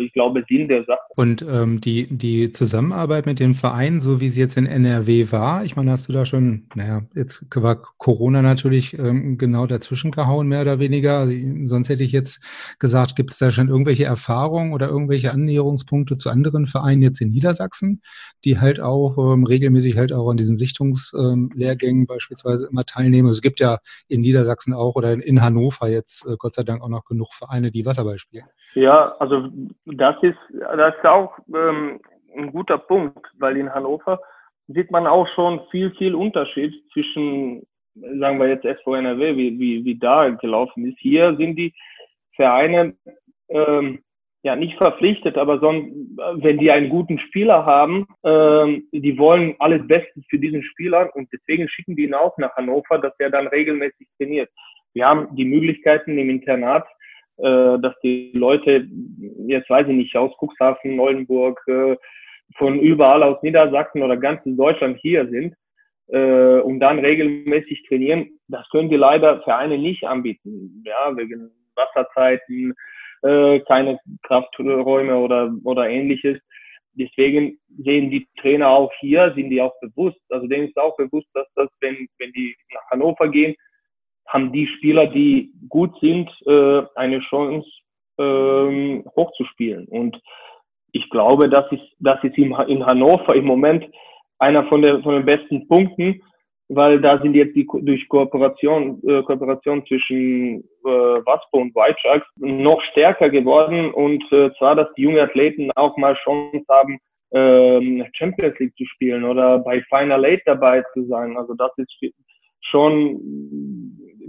[0.05, 1.01] ich glaube, Sinn der Sache.
[1.17, 5.65] Und ähm, die, die Zusammenarbeit mit den Vereinen, so wie sie jetzt in NRW war,
[5.65, 10.49] ich meine, hast du da schon, naja, jetzt war Corona natürlich ähm, genau dazwischen gehauen,
[10.49, 11.21] mehr oder weniger.
[11.21, 11.35] Also,
[11.67, 12.45] sonst hätte ich jetzt
[12.79, 17.31] gesagt, gibt es da schon irgendwelche Erfahrungen oder irgendwelche Annäherungspunkte zu anderen Vereinen jetzt in
[17.31, 18.03] Niedersachsen,
[18.45, 23.29] die halt auch ähm, regelmäßig halt auch an diesen Sichtungslehrgängen ähm, beispielsweise immer teilnehmen.
[23.29, 26.83] Also es gibt ja in Niedersachsen auch oder in Hannover jetzt äh, Gott sei Dank
[26.83, 28.45] auch noch genug Vereine, die Wasserball spielen.
[28.75, 29.51] Ja, also
[29.87, 32.01] das ist, das ist auch ähm,
[32.37, 34.21] ein guter Punkt, weil in Hannover
[34.69, 39.85] sieht man auch schon viel, viel Unterschied zwischen, sagen wir jetzt SV NRW, wie, wie,
[39.85, 40.99] wie da gelaufen ist.
[40.99, 41.75] Hier sind die
[42.35, 42.95] Vereine
[43.49, 44.03] ähm,
[44.43, 49.87] ja nicht verpflichtet, aber son, wenn die einen guten Spieler haben, ähm, die wollen alles
[49.87, 53.47] Beste für diesen Spieler und deswegen schicken die ihn auch nach Hannover, dass er dann
[53.47, 54.51] regelmäßig trainiert.
[54.95, 56.87] Wir haben die Möglichkeiten im Internat
[57.39, 58.89] äh, dass die Leute,
[59.47, 61.97] jetzt weiß ich nicht, aus Cuxhaven, Neuenburg, äh,
[62.57, 65.55] von überall aus Niedersachsen oder ganz Deutschland hier sind
[66.09, 70.83] äh, und dann regelmäßig trainieren, das können die leider Vereine nicht anbieten.
[70.85, 72.75] Ja, wegen Wasserzeiten,
[73.23, 76.39] äh, keine Krafträume oder, oder ähnliches.
[76.95, 81.29] Deswegen sehen die Trainer auch hier, sind die auch bewusst, also denen ist auch bewusst,
[81.33, 83.55] dass das, wenn, wenn die nach Hannover gehen,
[84.33, 87.69] haben die Spieler, die gut sind, äh, eine Chance
[88.19, 89.87] ähm, hochzuspielen.
[89.89, 90.21] Und
[90.93, 93.85] ich glaube, das ist, das ist in Hannover im Moment
[94.39, 96.23] einer von, der, von den besten Punkten,
[96.69, 102.81] weil da sind jetzt die durch Kooperation, äh, Kooperation zwischen äh, Waspo und White noch
[102.93, 106.99] stärker geworden und äh, zwar, dass die jungen Athleten auch mal Chance haben,
[107.33, 111.37] ähm, Champions League zu spielen oder bei Final Eight dabei zu sein.
[111.37, 111.95] Also das ist
[112.61, 113.21] schon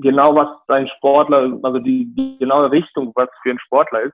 [0.01, 4.13] genau, was ein Sportler, also die, die genaue Richtung, was für ein Sportler ist.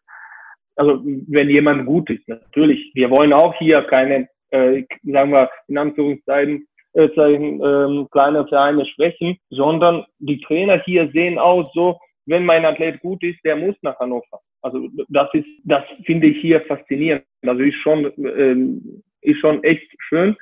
[0.76, 2.92] Also wenn jemand gut ist, natürlich.
[2.94, 9.38] Wir wollen auch hier keine, äh, sagen wir, in Anführungszeichen, äh, ähm, kleine Vereine schwächen,
[9.50, 14.00] sondern die Trainer hier sehen auch so, wenn mein Athlet gut ist, der muss nach
[14.00, 14.40] Hannover.
[14.62, 17.24] Also das ist, das finde ich hier faszinierend.
[17.46, 20.36] Also ist schon, ähm, ist schon echt schön.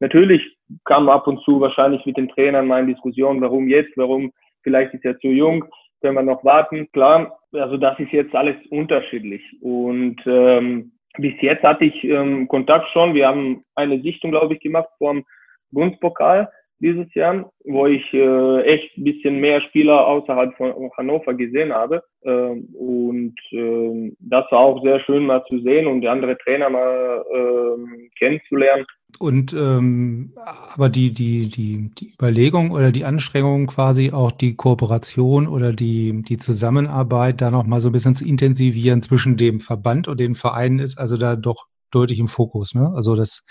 [0.00, 0.42] Natürlich
[0.84, 4.32] kam ab und zu wahrscheinlich mit den Trainern in Diskussion, warum jetzt, warum
[4.66, 5.64] vielleicht ist er zu jung.
[6.00, 6.90] können wir noch warten.
[6.92, 9.42] Klar, also das ist jetzt alles unterschiedlich.
[9.60, 13.14] Und ähm, bis jetzt hatte ich ähm, Kontakt schon.
[13.14, 15.24] Wir haben eine Sichtung, glaube ich, gemacht vom
[15.70, 21.72] Bundespokal dieses Jahr, wo ich äh, echt ein bisschen mehr Spieler außerhalb von Hannover gesehen
[21.72, 22.02] habe.
[22.24, 27.24] Ähm, und äh, das war auch sehr schön mal zu sehen und andere Trainer mal
[27.32, 28.84] äh, kennenzulernen.
[29.18, 30.34] Und ähm,
[30.74, 36.22] aber die, die, die, die Überlegung oder die Anstrengung quasi auch die Kooperation oder die,
[36.22, 40.80] die Zusammenarbeit da nochmal so ein bisschen zu intensivieren zwischen dem Verband und den Vereinen
[40.80, 42.74] ist also da doch deutlich im Fokus.
[42.74, 42.92] Ne?
[42.94, 43.46] Also das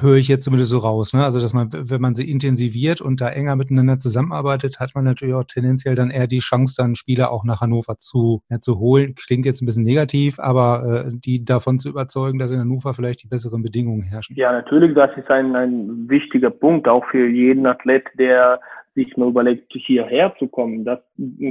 [0.00, 1.14] höre ich jetzt zumindest so raus.
[1.14, 1.24] Ne?
[1.24, 5.34] Also, dass man, wenn man sie intensiviert und da enger miteinander zusammenarbeitet, hat man natürlich
[5.34, 9.14] auch tendenziell dann eher die Chance, dann Spieler auch nach Hannover zu, ja, zu holen.
[9.14, 13.22] Klingt jetzt ein bisschen negativ, aber äh, die davon zu überzeugen, dass in Hannover vielleicht
[13.22, 14.36] die besseren Bedingungen herrschen.
[14.36, 18.60] Ja, natürlich, das ist ein, ein wichtiger Punkt, auch für jeden Athlet, der
[18.94, 20.84] sich mal überlegt, hierher zu kommen.
[20.84, 20.98] Das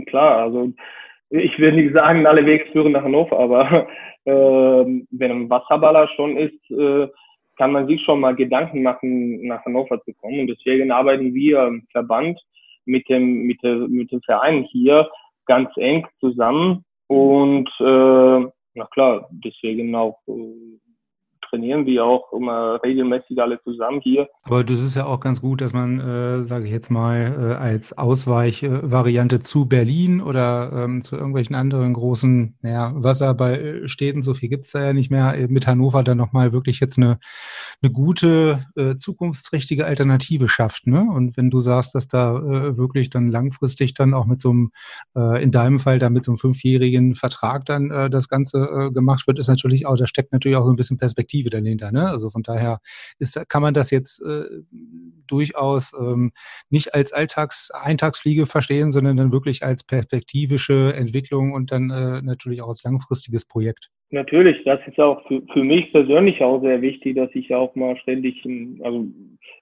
[0.08, 0.71] klar, also
[1.30, 3.88] ich will nicht sagen, alle Wege führen nach Hannover, aber
[4.26, 7.08] äh, wenn ein Wasserballer schon ist, äh,
[7.58, 10.41] kann man sich schon mal Gedanken machen, nach Hannover zu kommen.
[10.41, 12.39] Und deswegen arbeiten wir im Verband
[12.86, 15.10] mit dem, mit, der, mit dem Verein hier
[15.46, 16.86] ganz eng zusammen.
[17.08, 20.80] Und äh, na klar, deswegen auch äh,
[21.50, 24.28] trainieren wir auch immer regelmäßig alle zusammen hier.
[24.44, 27.54] Aber das ist ja auch ganz gut, dass man, äh, sage ich jetzt mal, äh,
[27.56, 34.66] als Ausweichvariante zu Berlin oder ähm, zu irgendwelchen anderen großen naja, Wasserballstädten, so viel gibt
[34.66, 37.20] es da ja nicht mehr, äh, mit Hannover dann nochmal wirklich jetzt eine,
[37.82, 40.88] eine gute, äh, zukunftsträchtige Alternative schafft.
[40.88, 41.02] Ne?
[41.02, 44.72] Und wenn du sagst, dass da äh, wirklich dann langfristig dann auch mit so einem,
[45.16, 49.28] äh, in deinem Fall dann mit so einem fünfjährigen Vertrag dann äh, das Ganze gemacht
[49.28, 51.91] wird, ist natürlich auch, da steckt natürlich auch so ein bisschen Perspektive Perspektive dahinter.
[51.91, 52.10] Ne?
[52.10, 52.80] Also von daher
[53.19, 54.45] ist, kann man das jetzt äh,
[55.28, 56.32] durchaus ähm,
[56.69, 62.62] nicht als Alltags Eintagsfliege verstehen, sondern dann wirklich als perspektivische Entwicklung und dann äh, natürlich
[62.62, 63.89] auch als langfristiges Projekt.
[64.10, 67.97] Natürlich, das ist auch für, für mich persönlich auch sehr wichtig, dass ich auch mal
[67.97, 68.41] ständig,
[68.82, 69.06] also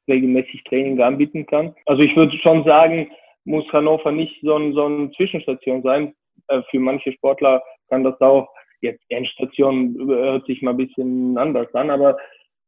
[0.07, 1.73] regelmäßig Training anbieten kann.
[1.87, 3.09] Also ich würde schon sagen,
[3.45, 6.13] muss Hannover nicht so, so eine Zwischenstation sein.
[6.47, 8.47] Äh, für manche Sportler kann das auch
[8.81, 12.17] Jetzt Endstation hört sich mal ein bisschen anders an, aber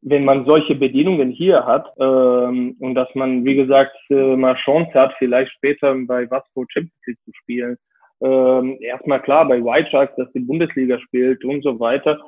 [0.02, 4.94] wenn man solche Bedingungen hier hat ähm, und dass man, wie gesagt, äh, mal Chance
[4.94, 7.78] hat, vielleicht später bei Vasco Champions League zu spielen,
[8.22, 12.20] ähm, erstmal klar bei White Sharks, dass die Bundesliga spielt und so weiter,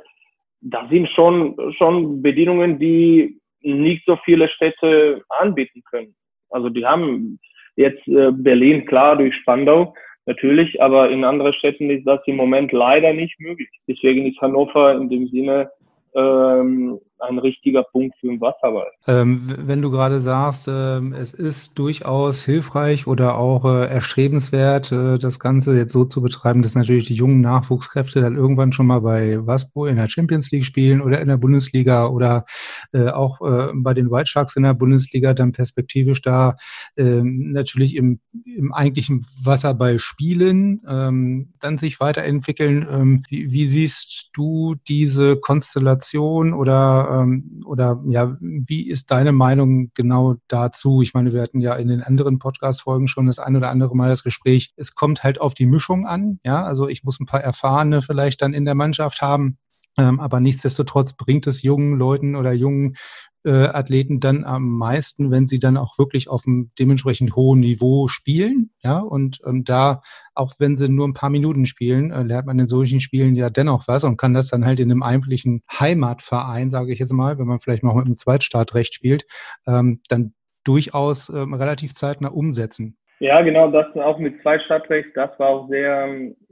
[0.61, 6.15] da sind schon, schon Bedingungen, die nicht so viele Städte anbieten können.
[6.49, 7.39] Also die haben
[7.75, 9.93] jetzt äh, Berlin klar durch Spandau,
[10.25, 13.69] natürlich, aber in anderen Städten ist das im Moment leider nicht möglich.
[13.87, 15.71] Deswegen ist Hannover in dem Sinne
[16.15, 18.91] ähm, ein richtiger Punkt für den Wasserball.
[19.07, 25.17] Ähm, wenn du gerade sagst, äh, es ist durchaus hilfreich oder auch äh, erstrebenswert, äh,
[25.17, 29.01] das Ganze jetzt so zu betreiben, dass natürlich die jungen Nachwuchskräfte dann irgendwann schon mal
[29.01, 32.45] bei Waspo in der Champions League spielen oder in der Bundesliga oder
[32.93, 36.55] äh, auch äh, bei den White Sharks in der Bundesliga dann perspektivisch da
[36.97, 42.87] ähm, natürlich im, im eigentlichen Wasserball spielen, ähm, dann sich weiterentwickeln.
[42.89, 49.91] Ähm, wie, wie siehst du diese Konstellation oder ähm, oder ja, wie ist deine Meinung
[49.95, 51.01] genau dazu?
[51.01, 54.09] Ich meine, wir hatten ja in den anderen Podcast-Folgen schon das ein oder andere Mal
[54.09, 54.73] das Gespräch.
[54.75, 56.39] Es kommt halt auf die Mischung an.
[56.43, 59.57] Ja, also ich muss ein paar Erfahrene vielleicht dann in der Mannschaft haben.
[59.97, 62.95] Ähm, aber nichtsdestotrotz bringt es jungen Leuten oder jungen
[63.43, 68.07] äh, Athleten dann am meisten, wenn sie dann auch wirklich auf einem dementsprechend hohen Niveau
[68.07, 68.71] spielen.
[68.83, 70.01] Ja, und ähm, da,
[70.35, 73.49] auch wenn sie nur ein paar Minuten spielen, äh, lernt man in solchen Spielen ja
[73.49, 77.39] dennoch was und kann das dann halt in einem eigentlichen Heimatverein, sage ich jetzt mal,
[77.39, 79.25] wenn man vielleicht noch mit einem Zweitstartrecht spielt,
[79.65, 82.98] ähm, dann durchaus ähm, relativ zeitnah umsetzen.
[83.21, 86.07] Ja, genau, das auch mit Zweitstadtrecht, das war auch sehr,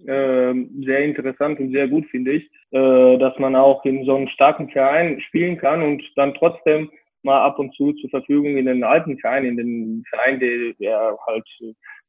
[0.05, 0.53] äh,
[0.83, 4.69] sehr interessant und sehr gut, finde ich, äh, dass man auch in so einem starken
[4.69, 6.89] Verein spielen kann und dann trotzdem
[7.23, 11.17] mal ab und zu zur Verfügung in den alten Verein, in den Verein, der, der
[11.25, 11.47] halt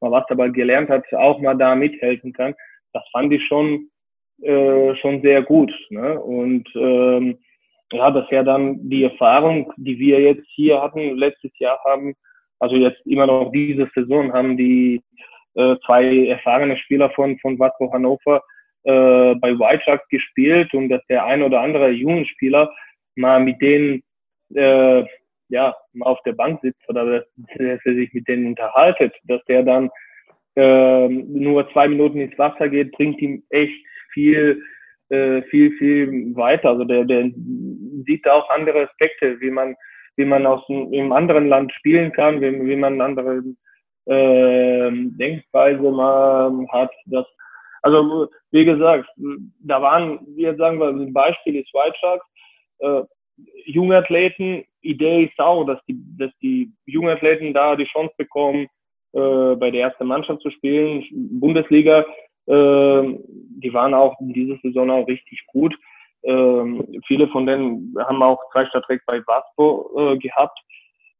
[0.00, 2.54] mal was dabei gelernt hat, auch mal da mithelfen kann.
[2.92, 3.88] Das fand ich schon,
[4.42, 5.72] äh, schon sehr gut.
[5.90, 6.18] Ne?
[6.20, 7.38] Und ähm,
[7.92, 12.14] ja, das wäre dann die Erfahrung, die wir jetzt hier hatten, letztes Jahr haben,
[12.58, 15.02] also jetzt immer noch diese Saison haben die
[15.54, 18.42] äh, zwei erfahrene Spieler von, von Watko Hannover
[18.84, 22.72] äh, bei White Sharks gespielt und dass der ein oder andere jungen Spieler
[23.16, 24.02] mal mit denen
[24.54, 25.04] äh,
[25.48, 27.24] ja, auf der Bank sitzt oder dass,
[27.56, 29.90] dass er sich mit denen unterhaltet, dass der dann
[30.56, 34.62] äh, nur zwei Minuten ins Wasser geht, bringt ihm echt viel,
[35.08, 36.70] äh, viel, viel weiter.
[36.70, 37.30] Also der, der
[38.06, 39.74] sieht da auch andere Aspekte, wie man
[40.18, 43.42] wie man aus einem anderen Land spielen kann, wie, wie man andere
[44.06, 46.90] äh, Denkweise man hat.
[47.06, 47.24] Das,
[47.82, 49.08] also wie gesagt,
[49.60, 52.26] da waren, jetzt sagen wir, ein Beispiel ist White Sharks,
[52.80, 53.02] äh,
[53.66, 58.66] junge Athleten, Idee ist auch, dass die, dass die jungen Athleten da die Chance bekommen,
[59.12, 62.00] äh, bei der ersten Mannschaft zu spielen, Bundesliga.
[62.46, 63.18] Äh,
[63.60, 65.74] die waren auch in dieser Saison auch richtig gut.
[66.24, 70.58] Ähm, viele von denen haben auch zwei Stadtreck bei Vasco äh, gehabt.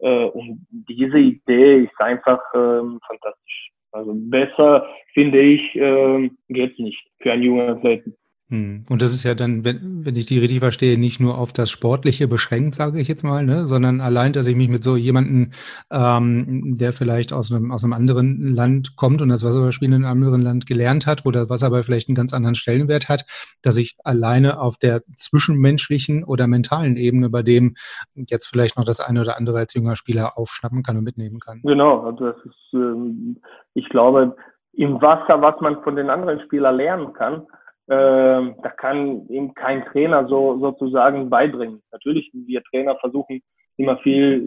[0.00, 3.70] Äh, und diese Idee ist einfach ähm, fantastisch.
[3.92, 8.16] Also besser, finde ich, äh, geht nicht für einen jungen Athleten.
[8.50, 8.84] Hm.
[8.88, 11.70] Und das ist ja dann, wenn, wenn ich die richtig verstehe, nicht nur auf das
[11.70, 15.52] Sportliche beschränkt, sage ich jetzt mal, ne, sondern allein, dass ich mich mit so jemandem,
[15.92, 20.22] ähm, der vielleicht aus einem, aus einem anderen Land kommt und das Wasserballspielen in einem
[20.22, 23.26] anderen Land gelernt hat, wo das Wasserball vielleicht einen ganz anderen Stellenwert hat,
[23.61, 27.74] dass ich alleine auf der zwischenmenschlichen oder mentalen Ebene bei dem
[28.14, 31.61] jetzt vielleicht noch das eine oder andere als junger Spieler aufschnappen kann und mitnehmen kann.
[31.64, 33.37] Genau, also das ist, ähm,
[33.74, 34.34] ich glaube,
[34.72, 37.46] im Wasser, was man von den anderen Spielern lernen kann,
[37.88, 41.83] äh, da kann ihm kein Trainer so sozusagen beibringen.
[41.90, 43.40] Natürlich, wir Trainer versuchen
[43.79, 44.42] immer viel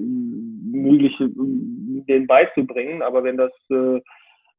[0.72, 4.00] Mögliche denen beizubringen, aber wenn das, äh,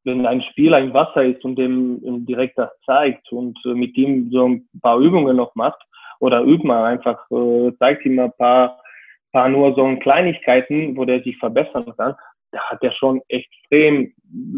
[0.03, 4.29] wenn ein Spieler im Wasser ist und dem direkt das zeigt und äh, mit ihm
[4.31, 5.81] so ein paar Übungen noch macht
[6.19, 8.81] oder übt man einfach, äh, zeigt ihm ein paar,
[9.31, 12.15] paar nur so Kleinigkeiten, wo der sich verbessern kann,
[12.51, 14.13] da hat er schon extrem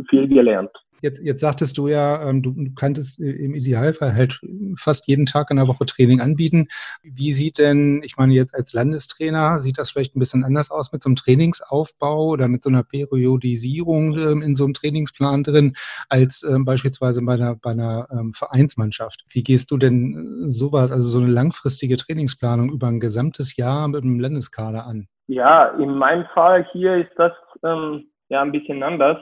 [0.09, 0.71] viel gelernt.
[1.01, 4.39] Jetzt, jetzt sagtest du ja, ähm, du, du kanntest äh, im Idealfall halt
[4.77, 6.67] fast jeden Tag in der Woche Training anbieten.
[7.03, 10.91] Wie sieht denn, ich meine, jetzt als Landestrainer, sieht das vielleicht ein bisschen anders aus
[10.91, 15.75] mit so einem Trainingsaufbau oder mit so einer Periodisierung ähm, in so einem Trainingsplan drin,
[16.09, 19.25] als ähm, beispielsweise bei einer, bei einer Vereinsmannschaft?
[19.29, 24.03] Wie gehst du denn sowas, also so eine langfristige Trainingsplanung über ein gesamtes Jahr mit
[24.03, 25.07] einem Landeskader an?
[25.27, 27.31] Ja, in meinem Fall hier ist das
[27.63, 29.17] ähm, ja ein bisschen anders.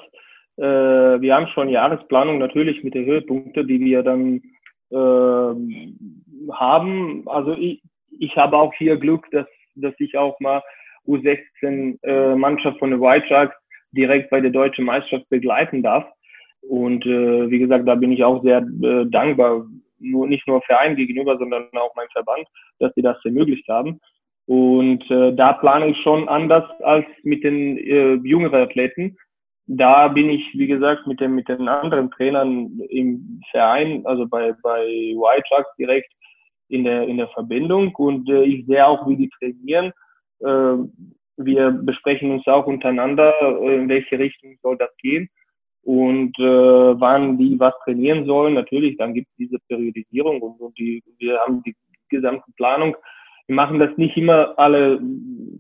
[0.58, 4.42] Äh, wir haben schon Jahresplanung natürlich mit den Höhepunkten, die wir dann
[4.92, 7.28] äh, haben.
[7.28, 10.62] Also ich, ich habe auch hier Glück, dass, dass ich auch mal
[11.08, 13.56] U16 äh, von den White Sharks
[13.92, 16.06] direkt bei der deutschen Meisterschaft begleiten darf.
[16.62, 19.66] Und äh, wie gesagt, da bin ich auch sehr äh, dankbar,
[20.00, 22.48] nur nicht nur Verein gegenüber, sondern auch mein Verband,
[22.80, 24.00] dass sie das ermöglicht haben.
[24.46, 29.18] Und äh, da plane ich schon anders als mit den äh, jüngeren Athleten
[29.66, 34.54] da bin ich, wie gesagt, mit, dem, mit den anderen Trainern im Verein, also bei,
[34.62, 36.12] bei White Sharks direkt
[36.68, 39.94] in der, in der Verbindung und äh, ich sehe auch, wie die trainieren.
[40.40, 40.88] Äh,
[41.38, 45.30] wir besprechen uns auch untereinander, äh, in welche Richtung soll das gehen
[45.84, 46.44] und äh,
[47.00, 48.56] wann die was trainieren sollen.
[48.56, 51.76] Natürlich, dann gibt es diese Periodisierung und, und die, wir haben die
[52.10, 52.96] gesamte Planung
[53.48, 55.00] wir machen das nicht immer alle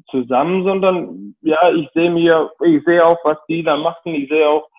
[0.09, 4.15] zusammen, sondern ja, ich sehe mir, ich sehe auch, was die da machen.
[4.15, 4.69] Ich sehe auch,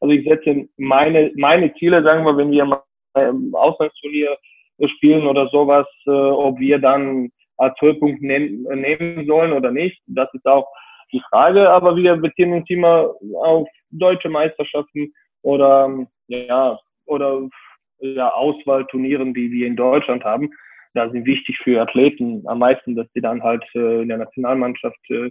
[0.00, 2.82] also ich setze meine, meine Ziele, sagen wir, wenn wir mal
[3.20, 4.36] im Auslandsturnier
[4.96, 10.00] spielen oder sowas, äh, ob wir dann als Höhepunkt nehmen, nehmen sollen oder nicht.
[10.06, 10.66] Das ist auch
[11.12, 17.48] die Frage, aber wir beziehen uns immer auf deutsche Meisterschaften oder ja oder
[18.00, 20.50] ja, Auswahlturnieren, die wir in Deutschland haben
[20.94, 24.98] da sind wichtig für Athleten am meisten, dass sie dann halt äh, in der Nationalmannschaft
[25.10, 25.30] äh,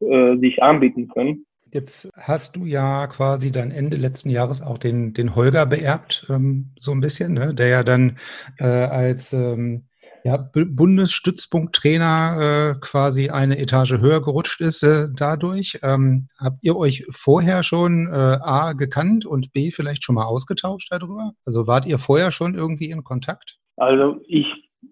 [0.00, 1.46] äh, sich anbieten können.
[1.72, 6.72] Jetzt hast du ja quasi dann Ende letzten Jahres auch den, den Holger beerbt, ähm,
[6.76, 7.54] so ein bisschen, ne?
[7.54, 8.18] der ja dann
[8.58, 9.84] äh, als ähm,
[10.24, 15.78] ja, Bundesstützpunkttrainer äh, quasi eine Etage höher gerutscht ist äh, dadurch.
[15.82, 20.88] Ähm, habt ihr euch vorher schon äh, A gekannt und B vielleicht schon mal ausgetauscht
[20.90, 21.32] darüber?
[21.46, 23.58] Also wart ihr vorher schon irgendwie in Kontakt?
[23.76, 24.46] Also ich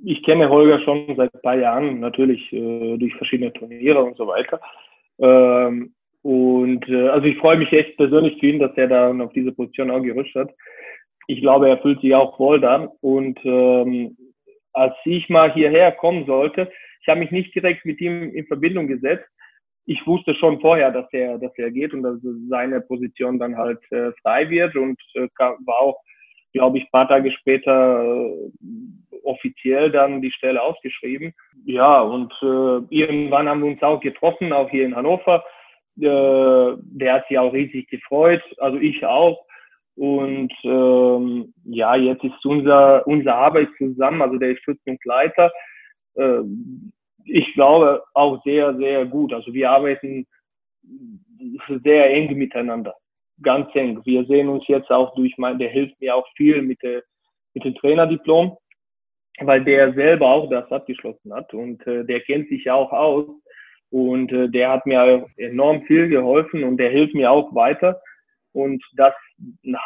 [0.04, 4.26] ich kenne Holger schon seit ein paar Jahren, natürlich äh, durch verschiedene Turniere und so
[4.26, 4.60] weiter.
[5.18, 9.32] Ähm, und äh, also ich freue mich echt persönlich für ihn, dass er da auf
[9.32, 10.50] diese Position auch gerutscht hat.
[11.26, 12.90] Ich glaube, er fühlt sich auch wohl da.
[13.00, 14.16] Und ähm,
[14.72, 16.70] als ich mal hierher kommen sollte,
[17.00, 19.28] ich habe mich nicht direkt mit ihm in Verbindung gesetzt.
[19.86, 22.18] Ich wusste schon vorher, dass er, dass er geht und dass
[22.50, 25.98] seine Position dann halt äh, frei wird und äh, war auch,
[26.52, 28.50] glaube ich, paar Tage später äh,
[29.24, 31.34] offiziell dann die Stelle ausgeschrieben.
[31.64, 35.44] Ja, und äh, irgendwann haben wir uns auch getroffen, auch hier in Hannover.
[36.00, 39.44] Äh, der hat sich auch riesig gefreut, also ich auch.
[39.96, 45.50] Und ähm, ja, jetzt ist unser, unsere Arbeit zusammen, also der ist Stützungsleiter.
[46.14, 46.42] Äh,
[47.24, 49.32] ich glaube auch sehr, sehr gut.
[49.32, 50.26] Also wir arbeiten
[51.82, 52.94] sehr eng miteinander,
[53.42, 54.00] ganz eng.
[54.04, 57.02] Wir sehen uns jetzt auch durch mein, der hilft mir auch viel mit, der,
[57.54, 58.56] mit dem Trainerdiplom
[59.40, 63.26] weil der selber auch das abgeschlossen hat und äh, der kennt sich ja auch aus
[63.90, 68.00] und äh, der hat mir enorm viel geholfen und der hilft mir auch weiter.
[68.52, 69.14] und das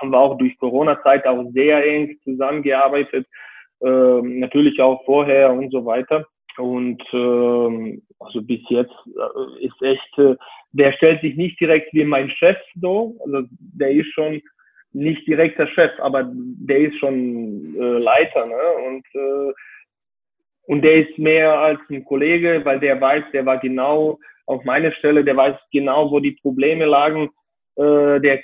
[0.00, 3.26] haben wir auch durch Corona-Zeit auch sehr eng zusammengearbeitet,
[3.80, 6.26] äh, natürlich auch vorher und so weiter.
[6.58, 10.36] Und ähm, also bis jetzt äh, ist echt, äh,
[10.72, 14.40] der stellt sich nicht direkt wie mein Chef so, also der ist schon
[14.92, 18.62] nicht direkter Chef, aber der ist schon äh, Leiter, ne?
[18.86, 19.52] Und äh,
[20.64, 24.92] und der ist mehr als ein Kollege, weil der weiß, der war genau auf meiner
[24.92, 27.30] Stelle, der weiß genau, wo die Probleme lagen.
[27.76, 28.40] Äh, der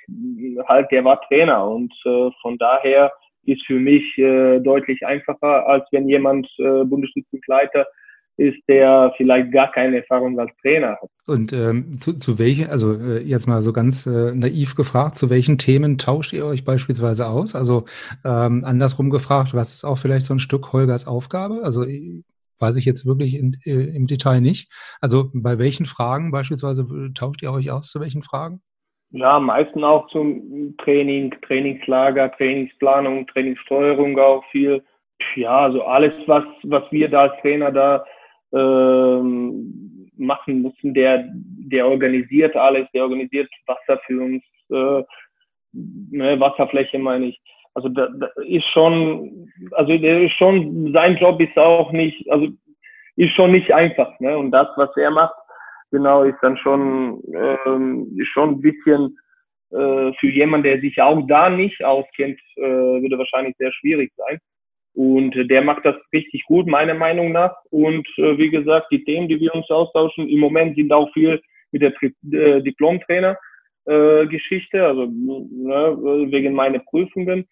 [0.66, 3.12] halt, der war Trainer und äh, von daher
[3.44, 7.86] ist für mich äh, deutlich einfacher, als wenn jemand äh, Bundesschützenleiter
[8.39, 11.11] ist, der vielleicht gar keine Erfahrung als Trainer hat.
[11.26, 15.28] Und ähm, zu, zu welchen, also äh, jetzt mal so ganz äh, naiv gefragt, zu
[15.28, 17.55] welchen Themen tauscht ihr euch beispielsweise aus?
[17.55, 17.84] Also
[18.24, 21.61] ähm, andersrum gefragt, was ist auch vielleicht so ein Stück Holgers Aufgabe?
[21.64, 21.84] Also
[22.61, 24.72] weiß ich jetzt wirklich in, äh, im Detail nicht.
[25.01, 27.91] Also bei welchen Fragen beispielsweise äh, tauscht ihr euch aus?
[27.91, 28.61] Zu welchen Fragen?
[29.11, 34.82] Ja, meistens auch zum Training, Trainingslager, Trainingsplanung, Trainingssteuerung auch viel.
[35.34, 38.05] Ja, also alles, was, was wir da als Trainer da
[38.53, 45.03] ähm, machen müssen, der, der organisiert alles, der organisiert Wasser für uns, äh,
[45.72, 47.40] ne, Wasserfläche meine ich.
[47.74, 52.49] Also da, da ist schon, also der ist schon, sein Job ist auch nicht, also
[53.16, 54.36] ist schon nicht einfach, ne?
[54.36, 55.34] Und das, was er macht,
[55.90, 59.16] genau, ist dann schon, ähm, ist schon ein bisschen
[59.70, 64.38] äh, für jemanden, der sich auch da nicht auskennt, äh, würde wahrscheinlich sehr schwierig sein.
[64.95, 67.55] Und äh, der macht das richtig gut, meiner Meinung nach.
[67.70, 71.41] Und äh, wie gesagt, die Themen, die wir uns austauschen, im Moment sind auch viel
[71.70, 71.93] mit der
[72.32, 75.97] äh, Diplom-Trainer-Geschichte, also ne,
[76.30, 77.47] wegen meiner Prüfungen.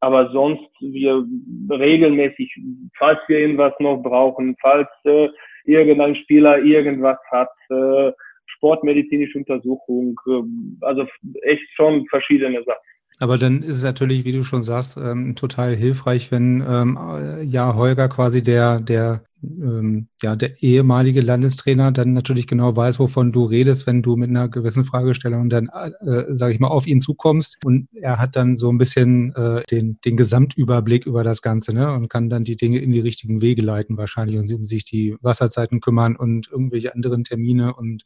[0.00, 1.24] Aber sonst wir
[1.70, 2.54] regelmäßig,
[2.98, 5.30] falls wir irgendwas noch brauchen, falls äh,
[5.64, 8.12] irgendein Spieler irgendwas hat, äh,
[8.46, 10.42] sportmedizinische Untersuchung, äh,
[10.84, 11.06] also
[11.42, 12.82] echt schon verschiedene Sachen.
[13.20, 16.98] Aber dann ist es natürlich, wie du schon sagst, ähm, total hilfreich, wenn ähm,
[17.48, 19.24] ja Holger quasi der, der
[19.62, 24.30] ähm, ja, der ehemalige Landestrainer dann natürlich genau weiß, wovon du redest, wenn du mit
[24.30, 27.58] einer gewissen Fragestellung dann, äh, sage ich mal, auf ihn zukommst.
[27.64, 31.92] Und er hat dann so ein bisschen äh, den, den Gesamtüberblick über das Ganze ne?
[31.92, 35.16] und kann dann die Dinge in die richtigen Wege leiten wahrscheinlich und um sich die
[35.20, 38.04] Wasserzeiten kümmern und irgendwelche anderen Termine und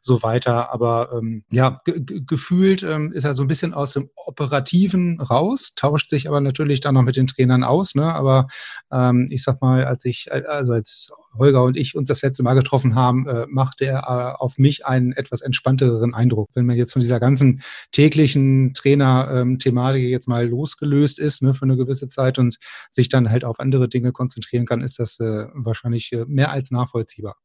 [0.00, 0.72] so weiter.
[0.72, 6.10] Aber ähm, ja, gefühlt ähm, ist er so ein bisschen aus dem Operativen raus, tauscht
[6.10, 7.94] sich aber natürlich dann noch mit den Trainern aus.
[7.94, 8.14] Ne?
[8.14, 8.46] Aber
[8.92, 12.54] ähm, ich sag mal, als ich, also als Holger und ich uns das letzte Mal
[12.54, 16.48] getroffen haben, äh, machte er äh, auf mich einen etwas entspannteren Eindruck.
[16.54, 17.60] Wenn man jetzt von dieser ganzen
[17.92, 22.58] täglichen Trainer-Thematik ähm, jetzt mal losgelöst ist ne, für eine gewisse Zeit und
[22.90, 26.70] sich dann halt auf andere Dinge konzentrieren kann, ist das äh, wahrscheinlich äh, mehr als
[26.70, 27.36] nachvollziehbar.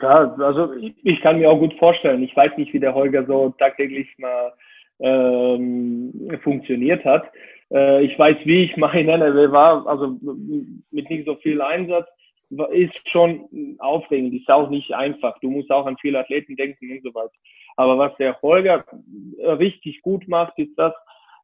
[0.00, 2.22] Ja, also ich, ich, kann mir auch gut vorstellen.
[2.22, 4.52] Ich weiß nicht, wie der Holger so tagtäglich mal
[5.00, 6.12] ähm,
[6.42, 7.24] funktioniert hat.
[7.72, 10.18] Äh, ich weiß, wie ich meine, er war, also
[10.90, 12.06] mit nicht so viel Einsatz,
[12.50, 15.38] ist schon aufregend, ist auch nicht einfach.
[15.40, 17.32] Du musst auch an viele Athleten denken und so weiter.
[17.76, 18.84] Aber was der Holger
[19.38, 20.92] richtig gut macht, ist das,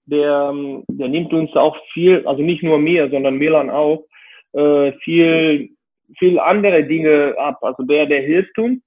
[0.06, 0.52] der,
[0.88, 4.04] der nimmt uns auch viel, also nicht nur mir, sondern Milan auch,
[4.52, 5.70] äh, viel,
[6.18, 7.58] viel andere Dinge ab.
[7.62, 8.82] Also der, der hilft uns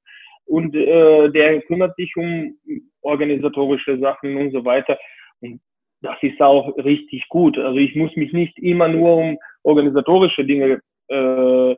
[0.46, 2.58] und äh, der kümmert sich um
[3.02, 4.98] organisatorische Sachen und so weiter.
[5.42, 5.62] Und
[6.02, 7.58] das ist auch richtig gut.
[7.58, 11.76] Also ich muss mich nicht immer nur um organisatorische Dinge äh,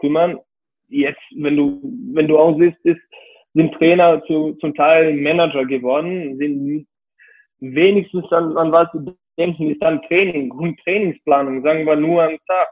[0.00, 0.38] kümmern.
[0.88, 1.80] Jetzt, wenn du,
[2.14, 3.00] wenn du auch siehst, ist,
[3.54, 6.86] sind Trainer zu, zum Teil Manager geworden, sind
[7.60, 12.36] wenigstens an, an was sie denken, ist dann Training und Trainingsplanung, sagen wir nur am
[12.46, 12.68] Tag.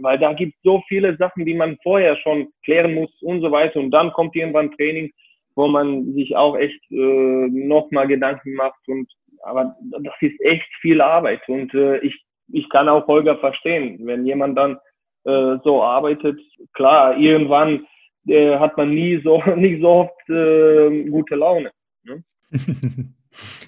[0.00, 3.50] Weil da gibt es so viele Sachen, die man vorher schon klären muss und so
[3.50, 3.78] weiter.
[3.78, 5.10] Und dann kommt irgendwann Training,
[5.54, 8.80] wo man sich auch echt äh, nochmal Gedanken macht.
[8.86, 9.10] Und
[9.42, 11.46] aber das ist echt viel Arbeit.
[11.48, 14.78] Und äh, ich, ich kann auch Holger verstehen, wenn jemand dann
[15.24, 16.40] äh, so arbeitet.
[16.72, 17.86] Klar, irgendwann
[18.26, 21.70] äh, hat man nie so nicht so oft äh, gute Laune.
[22.04, 22.24] Ne?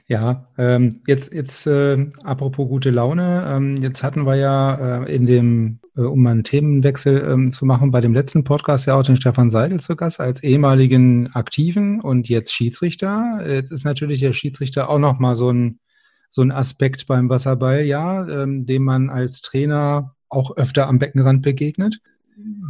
[0.07, 5.27] Ja, ähm, jetzt, jetzt äh, apropos gute Laune, ähm, jetzt hatten wir ja äh, in
[5.27, 9.03] dem, äh, um mal einen Themenwechsel ähm, zu machen, bei dem letzten Podcast ja auch
[9.03, 13.43] den Stefan Seidel zu Gast als ehemaligen Aktiven und jetzt Schiedsrichter.
[13.49, 15.81] Jetzt ist natürlich der Schiedsrichter auch nochmal so ein,
[16.29, 21.43] so ein Aspekt beim Wasserball, ja, ähm, dem man als Trainer auch öfter am Beckenrand
[21.43, 22.01] begegnet.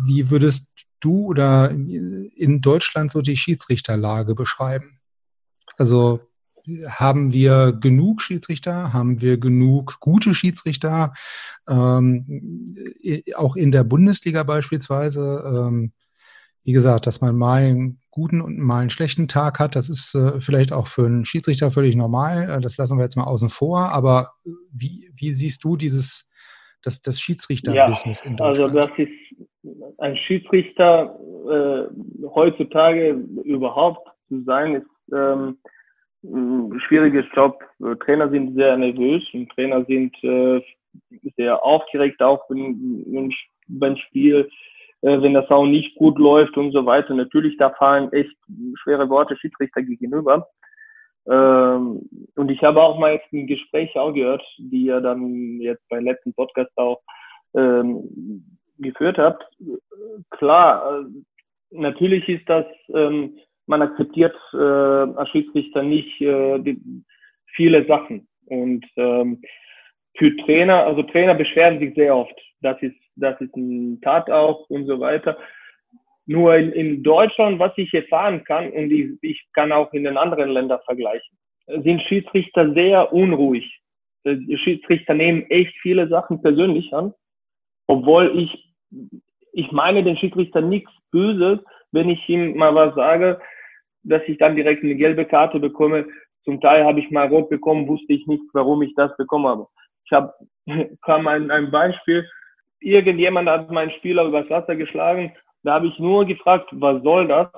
[0.07, 5.01] Wie würdest du oder in Deutschland so die Schiedsrichterlage beschreiben?
[5.77, 6.21] Also
[6.89, 8.93] haben wir genug Schiedsrichter?
[8.93, 11.13] Haben wir genug gute Schiedsrichter?
[11.69, 12.65] Ähm,
[13.35, 15.43] auch in der Bundesliga beispielsweise.
[15.47, 15.93] Ähm,
[16.63, 19.77] wie gesagt, dass man mal einen guten und mal einen schlechten Tag hat.
[19.77, 22.49] Das ist äh, vielleicht auch für einen Schiedsrichter völlig normal.
[22.49, 23.91] Äh, das lassen wir jetzt mal außen vor.
[23.91, 24.33] Aber
[24.73, 26.31] wie, wie siehst du dieses,
[26.85, 28.77] das, das Schiedsrichter-Business ja, in Deutschland?
[28.77, 31.19] Also das ist ein Schiedsrichter
[31.49, 33.11] äh, heutzutage
[33.45, 35.59] überhaupt zu sein, ist ähm,
[36.23, 37.63] ein schwieriges Job.
[38.05, 40.61] Trainer sind sehr nervös und Trainer sind äh,
[41.37, 43.33] sehr aufgeregt auch wenn,
[43.69, 44.49] beim Spiel,
[45.03, 47.15] äh, wenn das auch nicht gut läuft und so weiter.
[47.15, 48.35] Natürlich, da fallen echt
[48.83, 50.49] schwere Worte Schiedsrichter gegenüber.
[51.27, 55.89] Ähm, und ich habe auch mal jetzt ein Gespräch auch gehört, die ihr dann jetzt
[55.89, 57.01] beim letzten Podcast auch
[57.55, 59.45] ähm, geführt habt.
[60.31, 61.05] Klar, äh,
[61.71, 66.81] natürlich ist das ähm, man akzeptiert äh, als Schiedsrichter nicht äh, die,
[67.55, 68.29] viele Sachen.
[68.47, 69.41] Und ähm,
[70.17, 72.39] für Trainer, also Trainer beschweren sich sehr oft.
[72.61, 75.37] Das ist, das ist ein Tat auch und so weiter.
[76.27, 80.17] Nur in, in Deutschland, was ich erfahren kann, und ich, ich kann auch in den
[80.17, 83.81] anderen Ländern vergleichen, sind Schiedsrichter sehr unruhig.
[84.27, 87.13] Die Schiedsrichter nehmen echt viele Sachen persönlich an,
[87.87, 88.75] obwohl ich,
[89.53, 91.61] ich meine den Schiedsrichter nichts Böses,
[91.93, 93.41] wenn ich ihm mal was sage,
[94.03, 96.07] dass ich dann direkt eine gelbe Karte bekomme.
[96.45, 99.67] Zum Teil habe ich mal rot bekommen, wusste ich nicht, warum ich das bekommen habe.
[100.07, 100.33] Ich habe,
[101.03, 102.27] kam ein, ein Beispiel,
[102.81, 105.33] irgendjemand hat meinen Spieler übers Wasser geschlagen,
[105.65, 107.49] da habe ich nur gefragt, was soll das?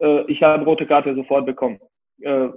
[0.00, 1.78] Äh, ich habe rote Karte sofort bekommen.
[2.20, 2.48] Äh,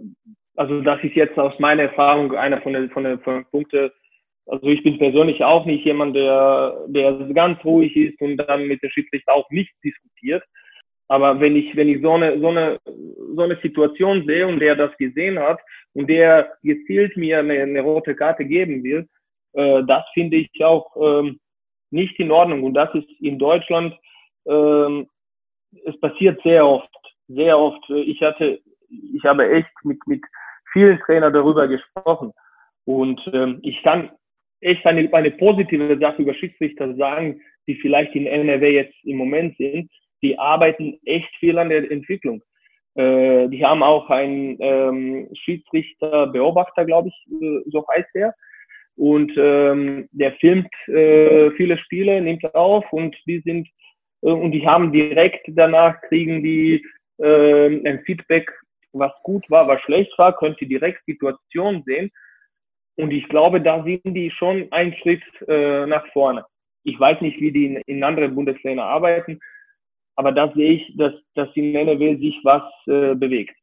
[0.55, 3.91] also das ist jetzt aus meiner Erfahrung einer von den, von den, von den Punkten.
[4.47, 8.82] Also ich bin persönlich auch nicht jemand, der, der ganz ruhig ist und dann mit
[8.82, 10.43] der Schiedsrichter auch nicht diskutiert.
[11.07, 12.80] Aber wenn ich, wenn ich so eine, so eine,
[13.36, 15.59] so eine Situation sehe und der das gesehen hat
[15.93, 19.07] und der gezielt mir eine, eine rote Karte geben will,
[19.53, 21.39] äh, das finde ich auch ähm,
[21.91, 22.63] nicht in Ordnung.
[22.63, 23.95] Und das ist in Deutschland,
[24.50, 25.08] ähm,
[25.86, 26.89] es passiert sehr oft,
[27.28, 27.88] sehr oft.
[27.89, 30.24] Ich hatte, ich habe echt mit, mit
[30.74, 32.32] vielen Trainern darüber gesprochen.
[32.86, 34.12] Und ähm, ich kann
[34.62, 39.56] echt eine, eine positive Sache über Schiedsrichter sagen, die vielleicht in NRW jetzt im Moment
[39.58, 39.89] sind
[40.22, 42.41] die arbeiten echt viel an der Entwicklung.
[42.95, 48.34] Äh, die haben auch einen ähm, Schiedsrichter-Beobachter, glaube ich, äh, so heißt der.
[48.95, 53.68] Und ähm, der filmt äh, viele Spiele, nimmt auf und die sind
[54.22, 56.86] und die haben direkt danach kriegen die
[57.17, 58.51] äh, ein Feedback,
[58.91, 62.11] was gut war, was schlecht war, könnt ihr direkt Situation sehen.
[62.95, 66.45] Und ich glaube, da sind die schon einen Schritt äh, nach vorne.
[66.84, 69.39] Ich weiß nicht, wie die in, in anderen Bundesländern arbeiten,
[70.15, 73.55] aber da sehe ich, dass, dass in NRW sich was äh, bewegt.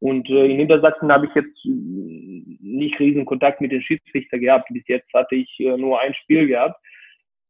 [0.00, 4.68] Und äh, in Niedersachsen habe ich jetzt nicht riesen Kontakt mit den Schiedsrichter gehabt.
[4.70, 6.78] Bis jetzt hatte ich äh, nur ein Spiel gehabt.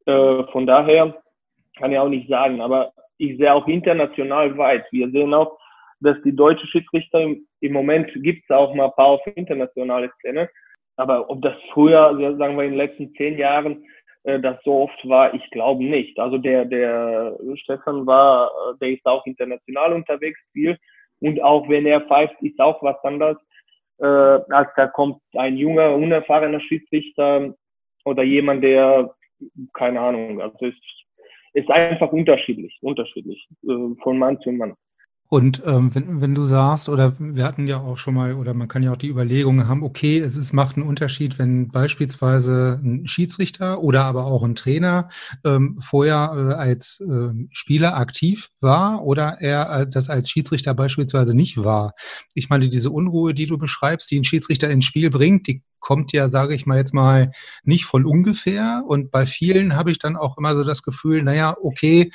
[0.07, 1.23] Äh, von daher
[1.79, 2.61] kann ich auch nicht sagen.
[2.61, 4.85] Aber ich sehe auch international weit.
[4.91, 5.59] Wir sehen auch,
[6.01, 10.11] dass die deutsche Schiedsrichter im, im Moment gibt es auch mal ein paar auf internationale
[10.19, 10.49] Szene.
[10.97, 13.85] Aber ob das früher, sagen wir in den letzten zehn Jahren,
[14.25, 16.19] äh, das so oft war, ich glaube nicht.
[16.19, 20.79] Also der, der Stefan war, äh, der ist auch international unterwegs viel
[21.21, 23.37] und auch wenn er pfeift, ist auch was anderes,
[23.99, 27.55] äh, als da kommt ein junger, unerfahrener Schiedsrichter
[28.05, 29.15] oder jemand, der,
[29.73, 30.75] keine Ahnung, also es
[31.55, 34.75] ist einfach unterschiedlich, unterschiedlich, äh, von Mann zu Mann.
[35.33, 38.69] Und ähm, wenn, wenn du sagst, oder wir hatten ja auch schon mal, oder man
[38.69, 43.07] kann ja auch die Überlegungen haben, okay, es ist, macht einen Unterschied, wenn beispielsweise ein
[43.07, 45.09] Schiedsrichter oder aber auch ein Trainer
[45.43, 51.35] ähm, vorher äh, als äh, Spieler aktiv war oder er äh, das als Schiedsrichter beispielsweise
[51.35, 51.95] nicht war.
[52.35, 56.13] Ich meine, diese Unruhe, die du beschreibst, die ein Schiedsrichter ins Spiel bringt, die kommt
[56.13, 57.33] ja, sage ich mal jetzt mal,
[57.65, 58.85] nicht von ungefähr.
[58.87, 62.11] Und bei vielen habe ich dann auch immer so das Gefühl, naja, okay,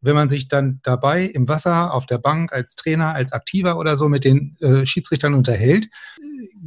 [0.00, 3.96] wenn man sich dann dabei im Wasser, auf der Bank, als Trainer, als Aktiver oder
[3.96, 5.88] so mit den äh, Schiedsrichtern unterhält,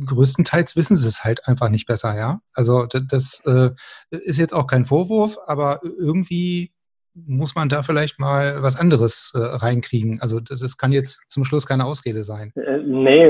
[0.06, 2.40] größtenteils wissen sie es halt einfach nicht besser, ja.
[2.54, 3.72] Also das, das äh,
[4.12, 6.72] ist jetzt auch kein Vorwurf, aber irgendwie
[7.16, 10.20] muss man da vielleicht mal was anderes äh, reinkriegen.
[10.22, 12.52] Also das, kann jetzt zum Schluss keine Ausrede sein.
[12.56, 13.26] Äh, nee,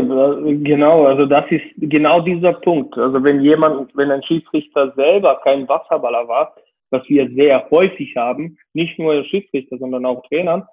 [0.63, 2.97] genau, also das ist genau dieser Punkt.
[2.97, 6.55] Also wenn jemand, wenn ein Schiedsrichter selber kein Wasserballer war,
[6.93, 10.63] was wir sehr häufig haben, nicht nur Schiedsrichter, sondern auch Trainern,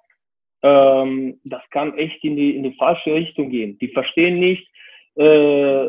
[0.61, 3.79] ähm, das kann echt in die, in die falsche Richtung gehen.
[3.79, 4.65] Die verstehen nicht,
[5.15, 5.87] äh,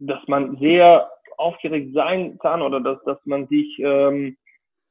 [0.00, 1.08] dass man sehr
[1.38, 4.36] aufgeregt sein kann oder dass, dass man sich ähm,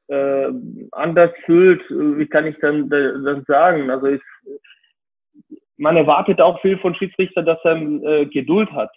[0.08, 0.48] äh,
[0.92, 1.82] anders fühlt.
[1.90, 3.90] Wie kann ich dann, dann sagen?
[3.90, 4.24] Also ist,
[5.76, 8.90] man erwartet auch viel von Schiedsrichter, dass er äh, Geduld hat.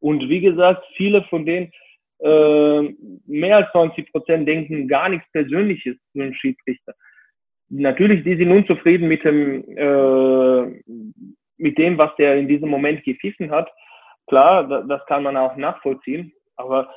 [0.00, 1.72] Und wie gesagt, viele von denen
[2.20, 2.82] äh,
[3.26, 6.94] mehr als 90 Prozent denken gar nichts Persönliches zu einem Schiedsrichter.
[7.68, 10.80] natürlich, die sind unzufrieden mit dem, äh,
[11.56, 13.70] mit dem, was der in diesem Moment gepfiffen hat.
[14.26, 16.88] Klar, das kann man auch nachvollziehen, aber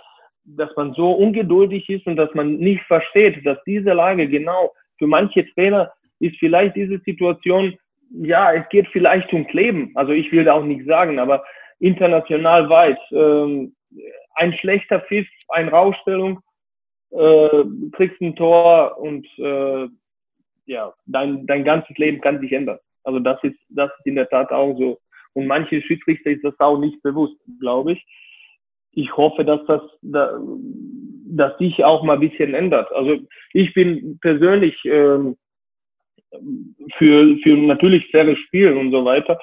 [0.46, 5.08] dass man so ungeduldig ist und dass man nicht versteht, dass diese Lage genau für
[5.08, 7.78] manche Trainer ist vielleicht diese Situation,
[8.12, 9.92] ja, es geht vielleicht ums Leben.
[9.96, 11.44] Also ich will da auch nicht sagen, aber
[11.80, 13.76] international weit, ähm,
[14.38, 16.40] ein schlechter Pfiff, eine Rausstellung,
[17.12, 19.88] äh, kriegst ein Tor und äh,
[20.66, 22.80] ja, dein, dein ganzes Leben kann sich ändern.
[23.04, 25.00] Also das ist, das ist in der Tat auch so.
[25.34, 28.06] Und manche Schiedsrichter ist das auch nicht bewusst, glaube ich.
[28.92, 32.92] Ich hoffe, dass das, dass sich auch mal ein bisschen ändert.
[32.92, 33.20] Also
[33.54, 35.38] ich bin persönlich ähm,
[36.98, 39.40] für, für natürlich faires Spiel und so weiter.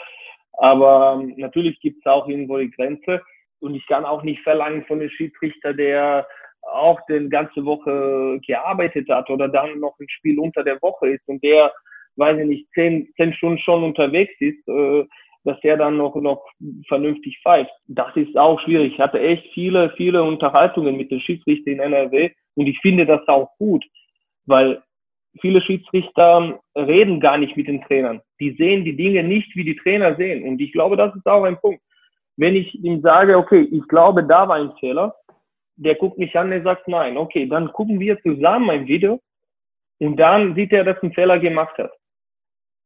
[0.55, 3.23] Aber ähm, natürlich gibt es auch irgendwo die Grenze.
[3.65, 6.27] Und ich kann auch nicht verlangen von einem Schiedsrichter, der
[6.71, 11.27] auch den ganze Woche gearbeitet hat oder dann noch ein Spiel unter der Woche ist
[11.27, 11.73] und der,
[12.17, 15.05] weiß ich nicht, zehn, zehn Stunden schon unterwegs ist, äh,
[15.45, 16.45] dass der dann noch, noch
[16.89, 17.71] vernünftig pfeift.
[17.87, 18.95] Das ist auch schwierig.
[18.95, 23.27] Ich hatte echt viele, viele Unterhaltungen mit den Schiedsrichtern in NRW und ich finde das
[23.29, 23.85] auch gut,
[24.45, 24.83] weil
[25.41, 28.21] viele Schiedsrichter reden gar nicht mit den Trainern.
[28.41, 30.47] Die sehen die Dinge nicht, wie die Trainer sehen.
[30.47, 31.81] Und ich glaube, das ist auch ein Punkt.
[32.37, 35.15] Wenn ich ihm sage, okay, ich glaube, da war ein Fehler,
[35.77, 37.17] der guckt mich an, der sagt nein.
[37.17, 39.21] Okay, dann gucken wir zusammen ein Video
[39.99, 41.93] und dann sieht er, dass einen Fehler gemacht hat.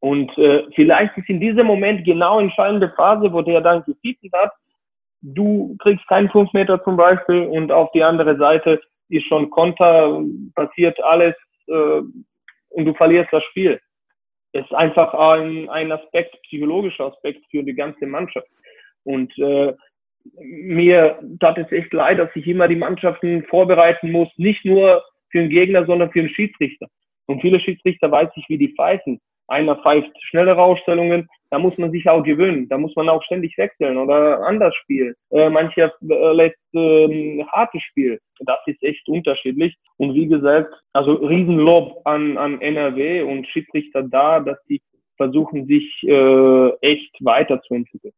[0.01, 4.53] Und äh, vielleicht ist in diesem Moment genau entscheidende Phase, wo der dann gepiept hat,
[5.23, 10.23] du kriegst keinen 5 Meter zum Beispiel und auf die andere Seite ist schon Konter,
[10.55, 11.35] passiert alles
[11.67, 12.03] äh,
[12.71, 13.81] und du verlierst das Spiel.
[14.53, 18.47] Es ist einfach ein, ein Aspekt, psychologischer Aspekt für die ganze Mannschaft.
[19.05, 19.73] Und äh,
[20.41, 25.39] mir tat es echt leid, dass ich immer die Mannschaften vorbereiten muss, nicht nur für
[25.39, 26.87] den Gegner, sondern für den Schiedsrichter.
[27.27, 29.21] Und viele Schiedsrichter weiß ich, wie die pfeifen.
[29.49, 33.57] Einer pfeift schnelle Rausstellungen, da muss man sich auch gewöhnen, da muss man auch ständig
[33.57, 35.15] wechseln oder anders spielen.
[35.31, 38.21] Äh, mancher äh, lässt äh, hartes Spiel.
[38.41, 39.75] Das ist echt unterschiedlich.
[39.97, 44.83] Und wie gesagt, also Riesenlob an, an NRW und Schiedsrichter da, dass die
[45.17, 48.13] versuchen, sich äh, echt weiterzuentwickeln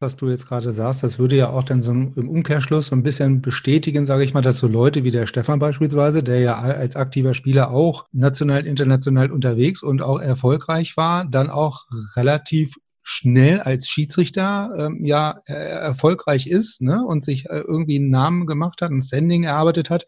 [0.00, 3.02] was du jetzt gerade sagst, das würde ja auch dann so im Umkehrschluss so ein
[3.02, 6.96] bisschen bestätigen, sage ich mal, dass so Leute wie der Stefan beispielsweise, der ja als
[6.96, 11.84] aktiver Spieler auch national, international unterwegs und auch erfolgreich war, dann auch
[12.16, 18.10] relativ schnell als Schiedsrichter ähm, ja äh, erfolgreich ist ne, und sich äh, irgendwie einen
[18.10, 20.06] Namen gemacht hat, ein Standing erarbeitet hat,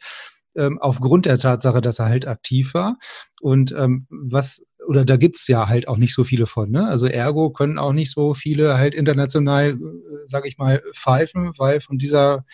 [0.55, 2.99] ähm, aufgrund der Tatsache, dass er halt aktiv war.
[3.41, 6.71] Und ähm, was oder da gibt's ja halt auch nicht so viele von.
[6.71, 6.87] Ne?
[6.87, 9.77] Also ergo können auch nicht so viele halt international, äh,
[10.27, 12.45] sage ich mal, pfeifen, weil von dieser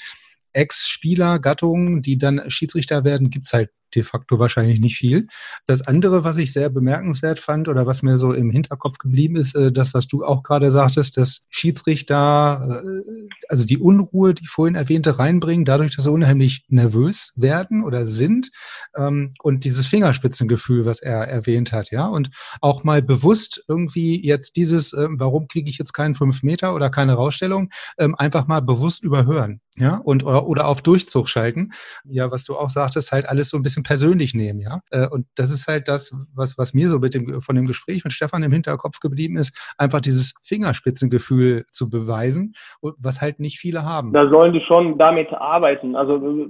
[0.53, 5.27] Ex-Spieler-Gattung, die dann Schiedsrichter werden, gibt's halt de facto wahrscheinlich nicht viel.
[5.67, 9.55] Das andere, was ich sehr bemerkenswert fand oder was mir so im Hinterkopf geblieben ist,
[9.55, 14.77] äh, das, was du auch gerade sagtest, dass Schiedsrichter, äh, also die Unruhe, die vorhin
[14.77, 18.51] erwähnte, reinbringen, dadurch, dass sie unheimlich nervös werden oder sind
[18.97, 22.31] ähm, und dieses Fingerspitzengefühl, was er erwähnt hat, ja, und
[22.61, 26.91] auch mal bewusst irgendwie jetzt dieses, äh, warum kriege ich jetzt keinen fünf Meter oder
[26.91, 31.73] keine Rausstellung, ähm, einfach mal bewusst überhören, ja, und oder, oder auf Durchzug schalten.
[32.05, 34.81] Ja, was du auch sagtest, halt alles so ein bisschen bisschen persönlich nehmen, ja.
[34.91, 38.05] Äh, und das ist halt das, was, was mir so mit dem, von dem Gespräch
[38.05, 43.85] mit Stefan im Hinterkopf geblieben ist, einfach dieses Fingerspitzengefühl zu beweisen, was halt nicht viele
[43.85, 44.13] haben.
[44.13, 45.97] Da sollen die schon damit arbeiten.
[45.97, 46.49] Also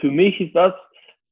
[0.00, 0.74] für mich ist das,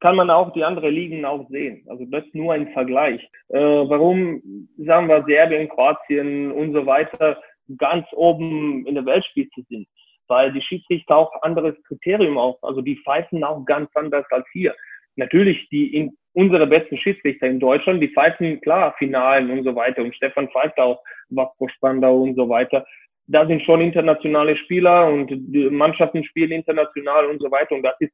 [0.01, 1.83] kann man auch die anderen Ligen auch sehen.
[1.89, 3.21] Also das ist nur ein Vergleich.
[3.49, 7.39] Äh, warum, sagen wir, Serbien, Kroatien und so weiter
[7.79, 9.87] ganz oben in der Weltspitze sind?
[10.29, 14.75] Weil die Schiedsrichter auch anderes Kriterium auch, also die pfeifen auch ganz anders als hier
[15.17, 20.03] natürlich die in, unsere besten Schiedsrichter in Deutschland, die pfeifen klar Finalen und so weiter.
[20.03, 22.87] Und Stefan pfeift auch Vasco Spandau und so weiter.
[23.27, 25.33] Da sind schon internationale Spieler und
[25.73, 27.75] Mannschaften spielen international und so weiter.
[27.75, 28.13] Und das ist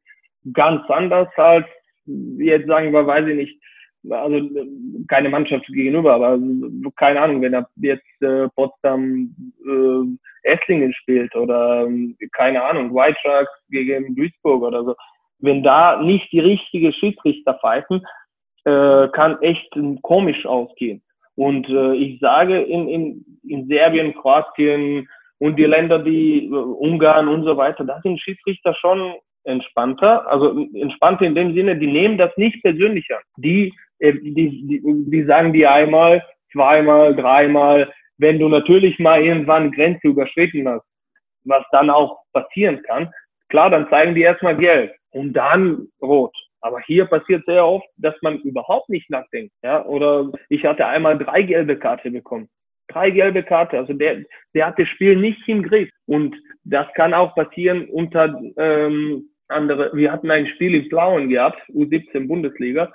[0.52, 1.66] ganz anders als
[2.06, 3.62] jetzt sagen wir, weiß ich nicht,
[4.11, 4.48] also
[5.09, 6.38] keine Mannschaft gegenüber, aber
[6.96, 9.34] keine Ahnung, wenn er jetzt äh, Potsdam
[9.64, 14.94] äh, Esslingen spielt oder äh, keine Ahnung, White Sharks gegen Duisburg oder so
[15.42, 18.07] wenn da nicht die richtige Schiedsrichter pfeifen,
[18.64, 21.03] äh, kann echt komisch ausgehen.
[21.34, 27.28] Und äh, ich sage, in, in, in Serbien, Kroatien und die Länder, die äh, Ungarn
[27.28, 30.30] und so weiter, da sind Schiedsrichter schon entspannter.
[30.30, 33.22] Also entspannter in dem Sinne, die nehmen das nicht persönlich an.
[33.36, 36.22] Die, die, die, die sagen dir einmal,
[36.53, 40.84] zweimal, dreimal, wenn du natürlich mal irgendwann Grenze überschritten hast,
[41.44, 43.11] was dann auch passieren kann,
[43.48, 46.34] klar, dann zeigen die erstmal Geld und dann rot.
[46.61, 49.53] Aber hier passiert sehr oft, dass man überhaupt nicht nachdenkt.
[49.62, 49.84] Ja?
[49.84, 52.48] Oder ich hatte einmal drei gelbe Karte bekommen.
[52.88, 53.78] Drei gelbe Karte.
[53.78, 54.22] Also der,
[54.55, 55.90] der hat das Spiel nicht im Griff.
[56.07, 59.90] Und das kann auch passieren unter ähm, andere.
[59.92, 62.92] Wir hatten ein Spiel in Blauen gehabt, U17 Bundesliga.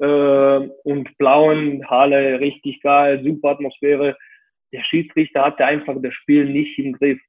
[0.00, 4.16] Äh, und Blauen, Halle, richtig geil, super Atmosphäre.
[4.72, 7.20] Der Schiedsrichter hatte einfach das Spiel nicht im Griff.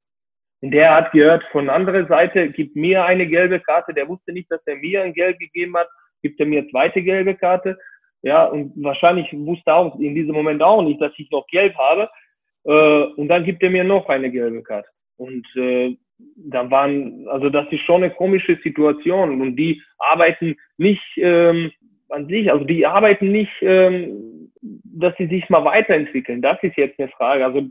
[0.62, 3.94] Und der hat gehört von anderer Seite, gibt mir eine gelbe Karte.
[3.94, 5.90] Der wusste nicht, dass er mir ein Gelb gegeben hat,
[6.22, 7.78] gibt er mir zweite gelbe Karte.
[8.22, 12.10] Ja, und wahrscheinlich wusste auch in diesem Moment auch nicht, dass ich noch gelb habe.
[12.64, 14.88] Äh, und dann gibt er mir noch eine gelbe Karte.
[15.18, 15.98] Und äh,
[16.36, 19.42] da waren, also das ist schon eine komische Situation.
[19.42, 21.72] Und die arbeiten nicht ähm,
[22.12, 26.42] an sich, also die arbeiten nicht, ähm, dass sie sich mal weiterentwickeln.
[26.42, 27.46] Das ist jetzt eine Frage.
[27.46, 27.64] Also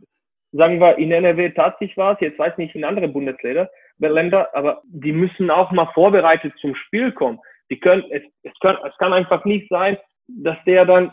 [0.53, 4.80] sagen wir, in NRW tat sich was, jetzt weiß nicht in andere Bundesländer, Länder, aber
[4.84, 7.38] die müssen auch mal vorbereitet zum Spiel kommen.
[7.70, 11.11] Die können, es, es, können, es kann einfach nicht sein, dass der dann,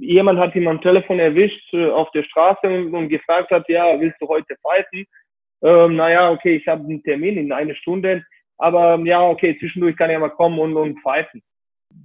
[0.00, 3.98] jemand hat ihn am Telefon erwischt äh, auf der Straße und, und, gefragt hat, ja,
[4.00, 5.04] willst du heute pfeifen?
[5.62, 8.24] Ähm, naja, okay, ich habe einen Termin in eine Stunde,
[8.58, 11.42] aber ja, okay, zwischendurch kann er mal kommen und, und pfeifen.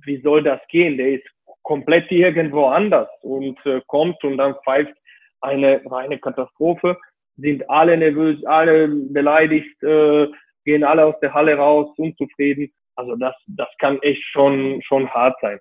[0.06, 0.98] Wie soll das gehen?
[0.98, 1.28] Der ist
[1.64, 4.94] komplett irgendwo anders und äh, kommt und dann pfeift
[5.42, 6.98] eine reine Katastrophe,
[7.38, 10.28] sind alle nervös, alle beleidigt, äh,
[10.66, 12.72] gehen alle aus der Halle raus, unzufrieden.
[12.96, 15.60] Also das, das kann echt schon, schon hart sein.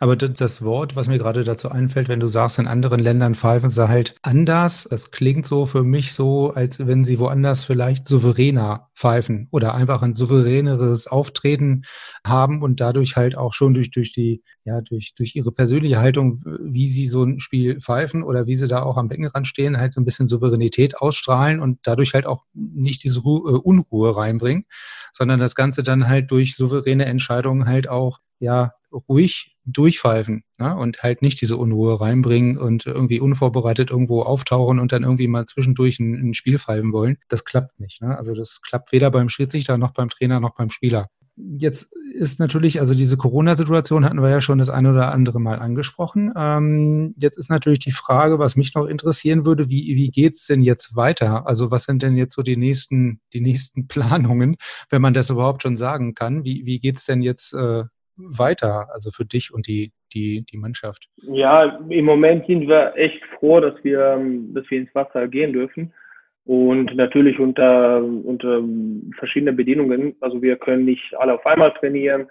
[0.00, 3.70] Aber das Wort, was mir gerade dazu einfällt, wenn du sagst, in anderen Ländern pfeifen
[3.70, 8.90] sie halt anders, das klingt so für mich so, als wenn sie woanders vielleicht souveräner
[8.94, 11.82] pfeifen oder einfach ein souveräneres Auftreten
[12.24, 16.42] haben und dadurch halt auch schon durch, durch die, ja, durch, durch ihre persönliche Haltung,
[16.60, 19.92] wie sie so ein Spiel pfeifen oder wie sie da auch am Beckenrand stehen, halt
[19.92, 24.64] so ein bisschen Souveränität ausstrahlen und dadurch halt auch nicht diese Ru äh, Unruhe reinbringen,
[25.12, 30.76] sondern das Ganze dann halt durch souveräne Entscheidungen halt auch ja ruhig durchpfeifen ne?
[30.76, 35.46] und halt nicht diese Unruhe reinbringen und irgendwie unvorbereitet irgendwo auftauchen und dann irgendwie mal
[35.46, 37.18] zwischendurch ein, ein Spiel pfeifen wollen.
[37.28, 38.00] Das klappt nicht.
[38.00, 38.16] Ne?
[38.16, 41.08] Also das klappt weder beim Schiedsrichter noch beim Trainer noch beim Spieler.
[41.36, 45.60] Jetzt ist natürlich, also diese Corona-Situation hatten wir ja schon das eine oder andere Mal
[45.60, 46.32] angesprochen.
[46.36, 50.62] Ähm, jetzt ist natürlich die Frage, was mich noch interessieren würde, wie, wie geht's denn
[50.62, 51.46] jetzt weiter?
[51.46, 54.56] Also was sind denn jetzt so die nächsten, die nächsten Planungen,
[54.90, 56.42] wenn man das überhaupt schon sagen kann?
[56.42, 57.84] Wie, wie geht's denn jetzt äh,
[58.18, 61.08] weiter, also für dich und die, die, die Mannschaft?
[61.22, 65.52] Ja, im Moment sind wir echt froh, dass wir, ähm, dass wir ins Wasser gehen
[65.52, 65.92] dürfen.
[66.44, 68.62] Und natürlich unter, unter
[69.18, 70.16] verschiedenen Bedingungen.
[70.20, 72.26] Also wir können nicht alle auf einmal trainieren.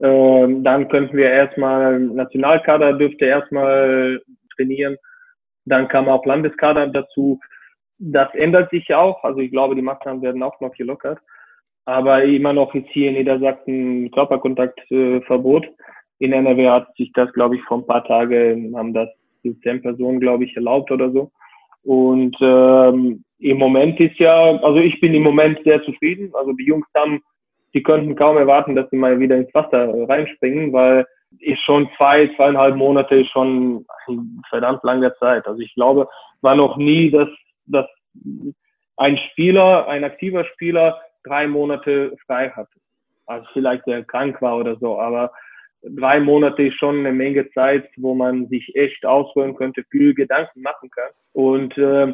[0.00, 4.22] Ähm, dann könnten wir erstmal, Nationalkader dürfte erstmal
[4.54, 4.96] trainieren.
[5.64, 7.40] Dann kam auch Landeskader dazu.
[7.98, 9.24] Das ändert sich auch.
[9.24, 11.18] Also ich glaube, die Maßnahmen werden auch noch gelockert
[11.86, 15.66] aber immer noch ist hier in Niedersachsen Körperkontaktverbot.
[16.18, 19.08] In NRW hat sich das, glaube ich, vor ein paar Tagen, haben das
[19.62, 21.30] zehn Personen, glaube ich, erlaubt oder so.
[21.84, 26.32] Und ähm, im Moment ist ja, also ich bin im Moment sehr zufrieden.
[26.34, 27.22] Also die Jungs haben,
[27.74, 31.06] die könnten kaum erwarten, dass sie mal wieder ins Wasser reinspringen, weil
[31.38, 33.86] ist schon zwei, zweieinhalb Monate schon
[34.48, 35.46] verdammt lange Zeit.
[35.46, 36.08] Also ich glaube,
[36.40, 37.28] war noch nie, dass,
[37.66, 37.86] dass
[38.96, 42.78] ein Spieler, ein aktiver Spieler drei Monate frei hatte.
[43.26, 45.32] Also vielleicht der krank war oder so, aber
[45.82, 50.62] drei Monate ist schon eine Menge Zeit, wo man sich echt ausholen könnte, viel Gedanken
[50.62, 51.10] machen kann.
[51.32, 52.12] Und äh,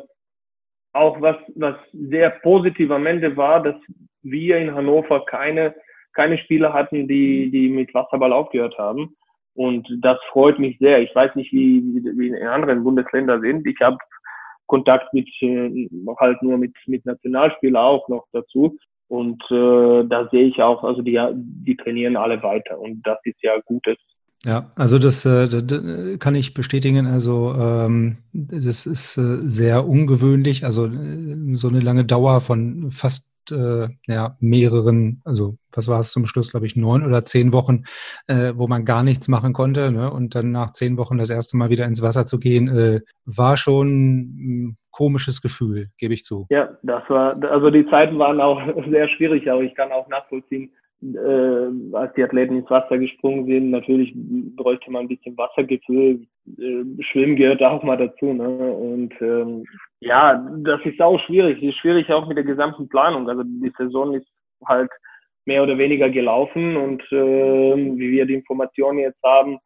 [0.93, 3.77] auch was, was sehr positiv am Ende war, dass
[4.23, 5.75] wir in Hannover keine,
[6.13, 9.17] keine Spieler hatten, die, die mit Wasserball aufgehört haben.
[9.55, 11.01] Und das freut mich sehr.
[11.01, 11.83] Ich weiß nicht, wie,
[12.17, 13.67] wie in anderen Bundesländern sind.
[13.67, 13.99] Ich habe
[14.67, 15.89] Kontakt mit äh,
[16.19, 18.79] halt nur mit, mit Nationalspielern auch noch dazu.
[19.13, 23.43] Und äh, da sehe ich auch, also die, die trainieren alle weiter und das ist
[23.43, 23.99] ja Gutes.
[24.43, 27.05] Ja, also das, äh, kann ich bestätigen.
[27.05, 30.65] Also ähm, das ist äh, sehr ungewöhnlich.
[30.65, 36.13] Also äh, so eine lange Dauer von fast äh, ja, mehreren, also was war es
[36.13, 37.85] zum Schluss, glaube ich, neun oder zehn Wochen,
[38.29, 39.91] äh, wo man gar nichts machen konnte.
[39.91, 40.13] Ne?
[40.13, 43.57] Und dann nach zehn Wochen das erste Mal wieder ins Wasser zu gehen, äh, war
[43.57, 46.47] schon ein komisches Gefühl, gebe ich zu.
[46.51, 50.71] Ja, das war, also die Zeiten waren auch sehr schwierig, aber ich kann auch nachvollziehen,
[51.03, 54.13] äh, als die Athleten ins Wasser gesprungen sind, natürlich
[54.57, 56.27] bräuchte man ein bisschen Wassergefühl.
[56.59, 58.33] Äh, Schwimmen gehört auch mal dazu.
[58.33, 58.49] Ne?
[58.49, 59.65] Und ähm,
[60.01, 61.59] ja, das ist auch schwierig.
[61.59, 63.29] Es ist schwierig auch mit der gesamten Planung.
[63.29, 64.29] Also die Saison ist
[64.67, 64.91] halt
[65.45, 67.17] mehr oder weniger gelaufen und äh,
[67.77, 69.59] wie wir die Informationen jetzt haben,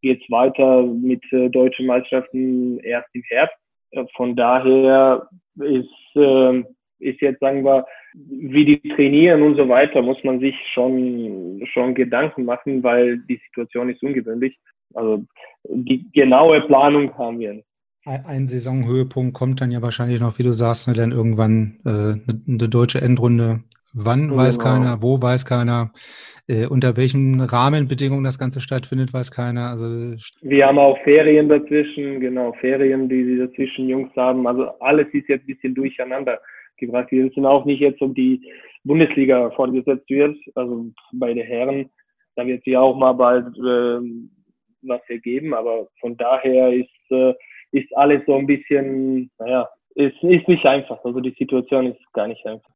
[0.00, 3.56] geht es weiter mit äh, deutschen Meisterschaften erst im Herbst.
[3.90, 6.62] Äh, von daher ist, äh,
[6.98, 11.94] ist jetzt, sagen wir, wie die trainieren und so weiter, muss man sich schon, schon
[11.94, 14.58] Gedanken machen, weil die Situation ist ungewöhnlich.
[14.94, 15.24] Also
[15.68, 17.68] die genaue Planung haben wir nicht.
[18.06, 22.42] Ein Saisonhöhepunkt kommt dann ja wahrscheinlich noch, wie du sagst, ne, dann irgendwann äh, eine,
[22.46, 23.64] eine deutsche Endrunde.
[23.94, 24.36] Wann genau.
[24.36, 25.92] weiß keiner, wo weiß keiner,
[26.46, 29.70] äh, unter welchen Rahmenbedingungen das Ganze stattfindet, weiß keiner.
[29.70, 34.46] Also wir haben auch Ferien dazwischen, genau Ferien, die sie dazwischen Jungs haben.
[34.46, 36.40] Also alles ist jetzt ein bisschen durcheinander
[36.76, 37.10] gebracht.
[37.10, 38.40] Wir wissen auch nicht jetzt, ob die
[38.84, 40.36] Bundesliga fortgesetzt wird.
[40.54, 41.90] Also bei den Herren,
[42.36, 44.00] da wird sie auch mal bald äh,
[44.82, 45.54] was ergeben.
[45.54, 47.34] Aber von daher ist äh,
[47.74, 51.04] ist alles so ein bisschen, naja, ist, ist nicht einfach.
[51.04, 52.73] Also die Situation ist gar nicht einfach.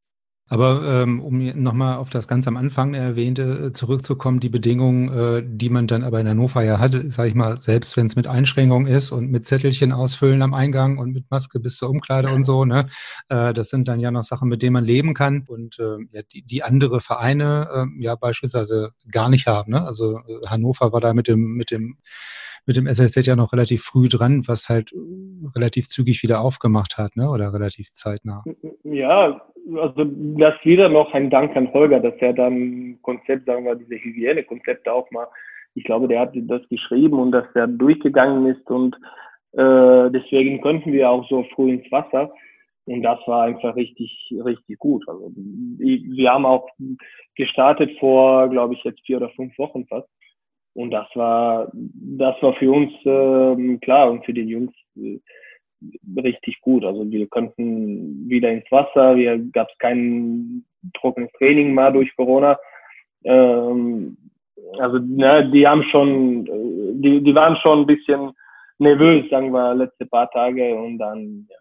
[0.49, 5.43] Aber ähm, um nochmal auf das ganz am Anfang erwähnte äh, zurückzukommen, die Bedingungen, äh,
[5.45, 8.25] die man dann aber in Hannover ja hat, sage ich mal, selbst wenn es mit
[8.25, 12.43] Einschränkungen ist und mit Zettelchen ausfüllen am Eingang und mit Maske bis zur Umkleide und
[12.43, 12.87] so, ne,
[13.29, 16.21] äh, das sind dann ja noch Sachen, mit denen man leben kann und äh, ja,
[16.33, 19.71] die, die andere Vereine äh, ja beispielsweise gar nicht haben.
[19.71, 19.85] Ne?
[19.85, 21.97] Also äh, Hannover war da mit dem mit dem
[22.65, 24.93] mit dem SLZ ja noch relativ früh dran, was halt
[25.55, 27.29] relativ zügig wieder aufgemacht hat, ne?
[27.29, 28.43] Oder relativ zeitnah.
[28.83, 29.41] Ja,
[29.77, 33.95] also das wieder noch ein Dank an Holger, dass er dann Konzept, sagen wir, diese
[33.95, 35.27] Hygienekonzepte auch mal,
[35.75, 38.95] ich glaube, der hat das geschrieben und dass er durchgegangen ist und
[39.53, 42.31] äh, deswegen konnten wir auch so früh ins Wasser.
[42.85, 45.07] Und das war einfach richtig, richtig gut.
[45.07, 46.67] Also wir haben auch
[47.35, 50.09] gestartet vor, glaube ich, jetzt vier oder fünf Wochen fast.
[50.73, 55.19] Und das war, das war für uns äh, klar und für die Jungs äh,
[56.17, 56.83] richtig gut.
[56.83, 62.57] Also wir konnten wieder ins Wasser, wir gab es kein trockenes Training mal durch Corona.
[63.23, 64.17] Ähm,
[64.79, 68.31] also na, die haben schon, äh, die, die waren schon ein bisschen
[68.77, 71.57] nervös, sagen wir, letzte paar Tage und dann ja,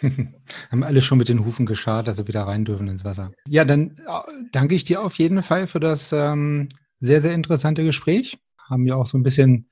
[0.70, 3.32] Haben alle schon mit den Hufen geschart, dass sie wieder rein dürfen ins Wasser.
[3.46, 6.68] Ja, dann äh, danke ich dir auf jeden Fall für das ähm,
[7.00, 8.38] sehr, sehr interessante Gespräch.
[8.58, 9.68] Haben ja auch so ein bisschen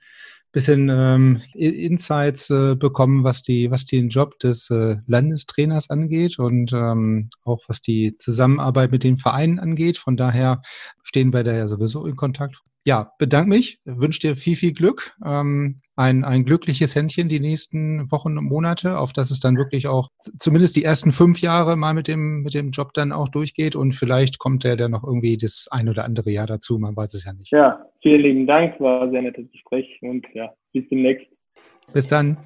[0.53, 6.73] bisschen ähm, Insights äh, bekommen, was die, was den Job des äh, Landestrainers angeht und
[6.73, 9.99] ähm, auch was die Zusammenarbeit mit den Vereinen angeht.
[9.99, 10.63] Von daher
[11.03, 12.63] stehen wir da ja sowieso in Kontakt.
[12.91, 18.11] Ja, bedanke mich, wünsche dir viel, viel Glück, ähm, ein, ein glückliches Händchen die nächsten
[18.11, 20.09] Wochen und Monate, auf dass es dann wirklich auch
[20.41, 23.93] zumindest die ersten fünf Jahre mal mit dem, mit dem Job dann auch durchgeht und
[23.93, 27.25] vielleicht kommt der dann noch irgendwie das ein oder andere Jahr dazu, man weiß es
[27.25, 27.53] ja nicht.
[27.53, 31.29] Ja, vielen lieben Dank, war ein sehr nettes Gespräch und ja, bis demnächst.
[31.95, 32.39] Bis dann.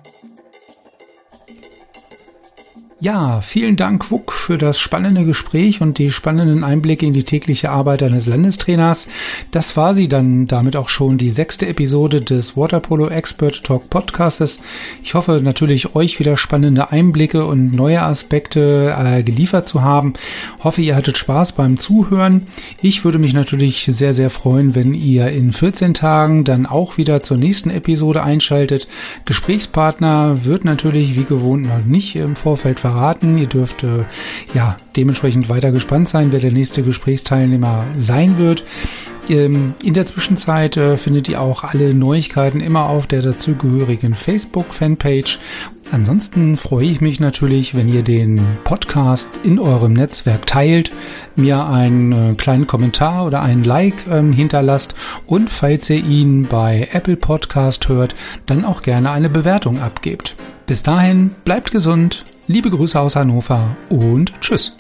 [3.00, 7.70] Ja, vielen Dank, Wuck, für das spannende Gespräch und die spannenden Einblicke in die tägliche
[7.70, 9.08] Arbeit eines Landestrainers.
[9.50, 14.60] Das war sie dann damit auch schon die sechste Episode des Waterpolo Expert Talk Podcastes.
[15.02, 20.12] Ich hoffe natürlich, euch wieder spannende Einblicke und neue Aspekte äh, geliefert zu haben.
[20.62, 22.46] Hoffe, ihr hattet Spaß beim Zuhören.
[22.80, 27.22] Ich würde mich natürlich sehr, sehr freuen, wenn ihr in 14 Tagen dann auch wieder
[27.22, 28.86] zur nächsten Episode einschaltet.
[29.24, 33.38] Gesprächspartner wird natürlich wie gewohnt noch nicht im Vorfeld verraten.
[33.38, 34.04] Ihr dürft äh,
[34.52, 38.62] ja dementsprechend weiter gespannt sein, wer der nächste Gesprächsteilnehmer sein wird.
[39.30, 45.38] Ähm, in der Zwischenzeit äh, findet ihr auch alle Neuigkeiten immer auf der dazugehörigen Facebook-Fanpage.
[45.90, 50.92] Ansonsten freue ich mich natürlich, wenn ihr den Podcast in eurem Netzwerk teilt,
[51.36, 54.94] mir einen äh, kleinen Kommentar oder einen Like ähm, hinterlasst
[55.26, 58.14] und falls ihr ihn bei Apple Podcast hört,
[58.44, 60.36] dann auch gerne eine Bewertung abgebt.
[60.66, 64.76] Bis dahin, bleibt gesund, Liebe Grüße aus Hannover und tschüss.